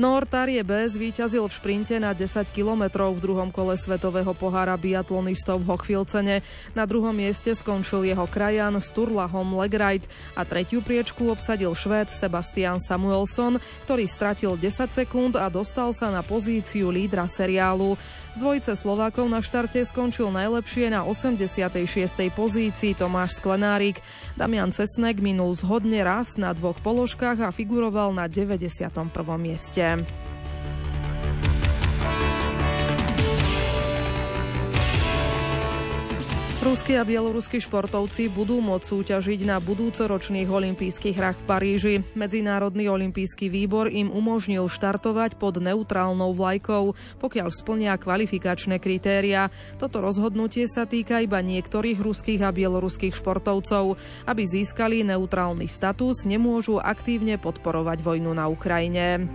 Noortarie 0.00 0.64
B 0.64 0.88
zvíťazil 0.88 1.44
v 1.44 1.52
šprinte 1.52 1.92
na 2.00 2.16
10 2.16 2.48
kilometrov 2.56 3.12
v 3.12 3.20
druhom 3.20 3.52
kole 3.52 3.76
Svetového 3.76 4.32
pohára 4.32 4.72
biatlonistov 4.80 5.60
v 5.60 5.76
Hochfilcene. 5.76 6.40
Na 6.72 6.88
druhom 6.88 7.12
mieste 7.12 7.52
skončil 7.52 8.08
jeho 8.08 8.24
krajan 8.24 8.80
Sturlahom 8.80 9.60
Legreit 9.60 10.08
a 10.32 10.48
tretiu 10.48 10.80
priečku 10.80 11.28
obsadil 11.28 11.76
Švéd 11.76 12.08
Sebastian 12.08 12.80
Samuelson, 12.80 13.60
ktorý 13.84 14.08
stratil 14.08 14.56
10 14.56 14.88
sekúnd 14.88 15.36
a 15.36 15.52
dostal 15.52 15.92
sa 15.92 16.08
na 16.08 16.24
pozíciu 16.24 16.88
lídra 16.88 17.28
seriálu. 17.28 18.00
Z 18.32 18.40
dvojice 18.40 18.72
Slovákov 18.80 19.28
na 19.28 19.44
štarte 19.44 19.84
skončil 19.84 20.32
najlepšie 20.32 20.96
na 20.96 21.04
86. 21.04 21.76
pozícii 22.32 22.96
Tomáš 22.96 23.36
Sklenárik. 23.36 24.00
Damian 24.32 24.72
Cesnek 24.72 25.20
minul 25.20 25.52
zhodne 25.52 26.00
raz 26.00 26.40
na 26.40 26.56
dvoch 26.56 26.80
položkách 26.80 27.44
a 27.44 27.52
figuroval 27.52 28.16
na 28.16 28.32
91. 28.32 28.88
mieste. 29.36 29.89
Ruskí 36.60 36.92
a 36.92 37.08
bieloruskí 37.08 37.56
športovci 37.56 38.28
budú 38.28 38.60
môcť 38.60 38.84
súťažiť 38.84 39.48
na 39.48 39.56
budúcoročných 39.64 40.44
olympijských 40.44 41.16
hrách 41.16 41.40
v 41.40 41.48
Paríži. 41.48 41.94
Medzinárodný 42.12 42.84
olympijský 42.84 43.48
výbor 43.48 43.88
im 43.88 44.12
umožnil 44.12 44.68
štartovať 44.68 45.40
pod 45.40 45.56
neutrálnou 45.56 46.36
vlajkou, 46.36 46.92
pokiaľ 47.16 47.48
splnia 47.48 47.96
kvalifikačné 47.96 48.76
kritéria. 48.76 49.48
Toto 49.80 50.04
rozhodnutie 50.04 50.68
sa 50.68 50.84
týka 50.84 51.24
iba 51.24 51.40
niektorých 51.40 51.96
ruských 51.96 52.44
a 52.44 52.52
bieloruských 52.52 53.16
športovcov. 53.16 53.96
Aby 54.28 54.44
získali 54.44 55.00
neutrálny 55.00 55.64
status, 55.64 56.28
nemôžu 56.28 56.76
aktívne 56.76 57.40
podporovať 57.40 58.04
vojnu 58.04 58.36
na 58.36 58.52
Ukrajine. 58.52 59.26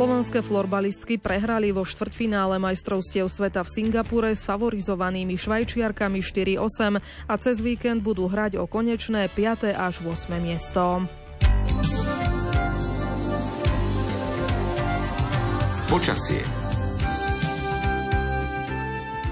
Slovenské 0.00 0.40
florbalistky 0.40 1.20
prehrali 1.20 1.76
vo 1.76 1.84
štvrťfinále 1.84 2.56
majstrovstiev 2.56 3.28
sveta 3.28 3.60
v 3.60 3.68
Singapure 3.68 4.32
s 4.32 4.48
favorizovanými 4.48 5.36
švajčiarkami 5.36 6.24
4-8 6.24 7.28
a 7.28 7.34
cez 7.36 7.60
víkend 7.60 8.00
budú 8.00 8.24
hrať 8.24 8.56
o 8.56 8.64
konečné 8.64 9.28
5. 9.28 9.76
až 9.76 10.00
8. 10.00 10.40
miesto. 10.40 11.04
Počasie 15.92 16.59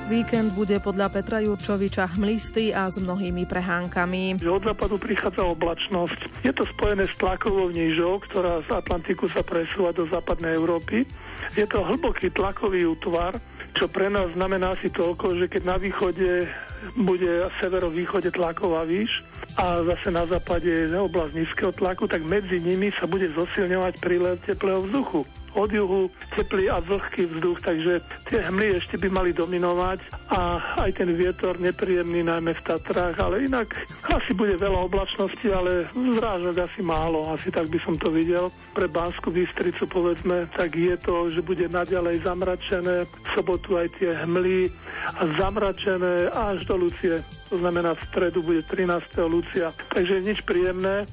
Víkend 0.08 0.56
bude 0.56 0.80
podľa 0.80 1.12
Petra 1.12 1.44
Jurčoviča 1.44 2.16
hmlistý 2.16 2.72
a 2.72 2.88
s 2.88 2.96
mnohými 2.96 3.44
prehánkami. 3.44 4.40
Od 4.40 4.64
západu 4.64 4.96
prichádza 4.96 5.44
oblačnosť. 5.44 6.48
Je 6.48 6.52
to 6.56 6.64
spojené 6.64 7.04
s 7.04 7.12
tlakovou 7.20 7.68
nížou, 7.68 8.16
ktorá 8.24 8.64
z 8.64 8.72
Atlantiku 8.72 9.28
sa 9.28 9.44
presúva 9.44 9.92
do 9.92 10.08
západnej 10.08 10.56
Európy. 10.56 11.04
Je 11.52 11.68
to 11.68 11.84
hlboký 11.84 12.32
tlakový 12.32 12.88
útvar, 12.88 13.36
čo 13.76 13.84
pre 13.84 14.08
nás 14.08 14.32
znamená 14.32 14.80
si 14.80 14.88
toľko, 14.88 15.44
že 15.44 15.46
keď 15.52 15.62
na 15.68 15.76
východe 15.76 16.48
bude 16.96 17.52
severovýchode 17.60 18.32
tlaková 18.32 18.88
výš 18.88 19.20
a 19.60 19.84
zase 19.84 20.08
na 20.08 20.24
západe 20.24 20.88
oblasť 20.88 21.36
nízkeho 21.36 21.72
tlaku, 21.76 22.08
tak 22.08 22.24
medzi 22.24 22.56
nimi 22.56 22.88
sa 22.96 23.04
bude 23.04 23.28
zosilňovať 23.36 24.00
prílev 24.00 24.40
teplého 24.40 24.88
vzduchu 24.88 25.28
od 25.58 25.70
juhu 25.74 26.06
teplý 26.38 26.70
a 26.70 26.78
vlhký 26.78 27.26
vzduch, 27.26 27.58
takže 27.66 27.98
tie 28.30 28.46
hmly 28.46 28.78
ešte 28.78 28.94
by 28.94 29.10
mali 29.10 29.30
dominovať 29.34 29.98
a 30.30 30.62
aj 30.86 30.90
ten 30.94 31.10
vietor 31.10 31.58
nepríjemný 31.58 32.22
najmä 32.22 32.54
v 32.54 32.62
Tatrách, 32.62 33.18
ale 33.18 33.50
inak 33.50 33.74
asi 34.06 34.38
bude 34.38 34.54
veľa 34.54 34.86
oblačnosti, 34.86 35.48
ale 35.50 35.90
zrážok 35.90 36.62
asi 36.62 36.80
málo, 36.86 37.34
asi 37.34 37.50
tak 37.50 37.66
by 37.66 37.78
som 37.82 37.98
to 37.98 38.14
videl. 38.14 38.54
Pre 38.70 38.86
Banskú 38.86 39.34
Bystricu 39.34 39.90
povedzme, 39.90 40.46
tak 40.54 40.78
je 40.78 40.94
to, 41.02 41.34
že 41.34 41.42
bude 41.42 41.66
naďalej 41.66 42.22
zamračené, 42.22 43.04
v 43.04 43.28
sobotu 43.34 43.74
aj 43.74 43.90
tie 43.98 44.14
hmly 44.22 44.70
a 45.18 45.22
zamračené 45.42 46.30
až 46.30 46.62
do 46.70 46.78
Lucie. 46.78 47.18
To 47.50 47.56
znamená, 47.58 47.96
v 47.96 48.06
stredu 48.12 48.44
bude 48.44 48.62
13. 48.62 49.18
Lucia. 49.26 49.72
Takže 49.90 50.20
nič 50.22 50.44
príjemné 50.44 51.08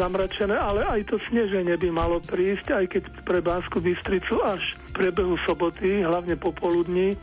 zamračené, 0.00 0.56
ale 0.56 0.84
aj 0.84 1.10
to 1.10 1.16
sneženie 1.28 1.76
by 1.76 1.88
malo 1.92 2.18
prísť, 2.22 2.74
aj 2.74 2.84
keď 2.90 3.02
pre 3.24 3.38
Bánsku 3.44 3.78
Bystricu 3.80 4.40
až 4.44 4.76
v 4.90 5.04
priebehu 5.04 5.36
soboty, 5.46 6.02
hlavne 6.04 6.36
popoludní. 6.36 7.16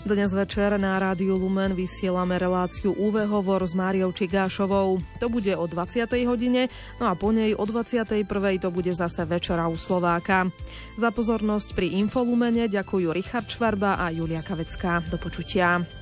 Dnes 0.00 0.32
večer 0.32 0.80
na 0.80 0.96
Rádiu 0.96 1.36
Lumen 1.36 1.76
vysielame 1.76 2.40
reláciu 2.40 2.96
UV 2.96 3.28
hovor 3.28 3.60
s 3.60 3.76
Máriou 3.76 4.08
Čigášovou. 4.16 4.96
To 5.20 5.26
bude 5.28 5.52
o 5.52 5.68
20. 5.68 6.08
hodine, 6.24 6.72
no 6.96 7.04
a 7.04 7.12
po 7.12 7.28
nej 7.36 7.52
o 7.52 7.68
21. 7.68 8.24
to 8.56 8.72
bude 8.72 8.88
zase 8.96 9.28
večera 9.28 9.68
u 9.68 9.76
Slováka. 9.76 10.48
Za 10.96 11.12
pozornosť 11.12 11.76
pri 11.76 12.00
Infolumene 12.00 12.64
ďakujú 12.72 13.12
Richard 13.12 13.44
Švarba 13.52 14.00
a 14.00 14.08
Julia 14.08 14.40
Kavecká. 14.40 15.04
Do 15.04 15.20
počutia. 15.20 15.99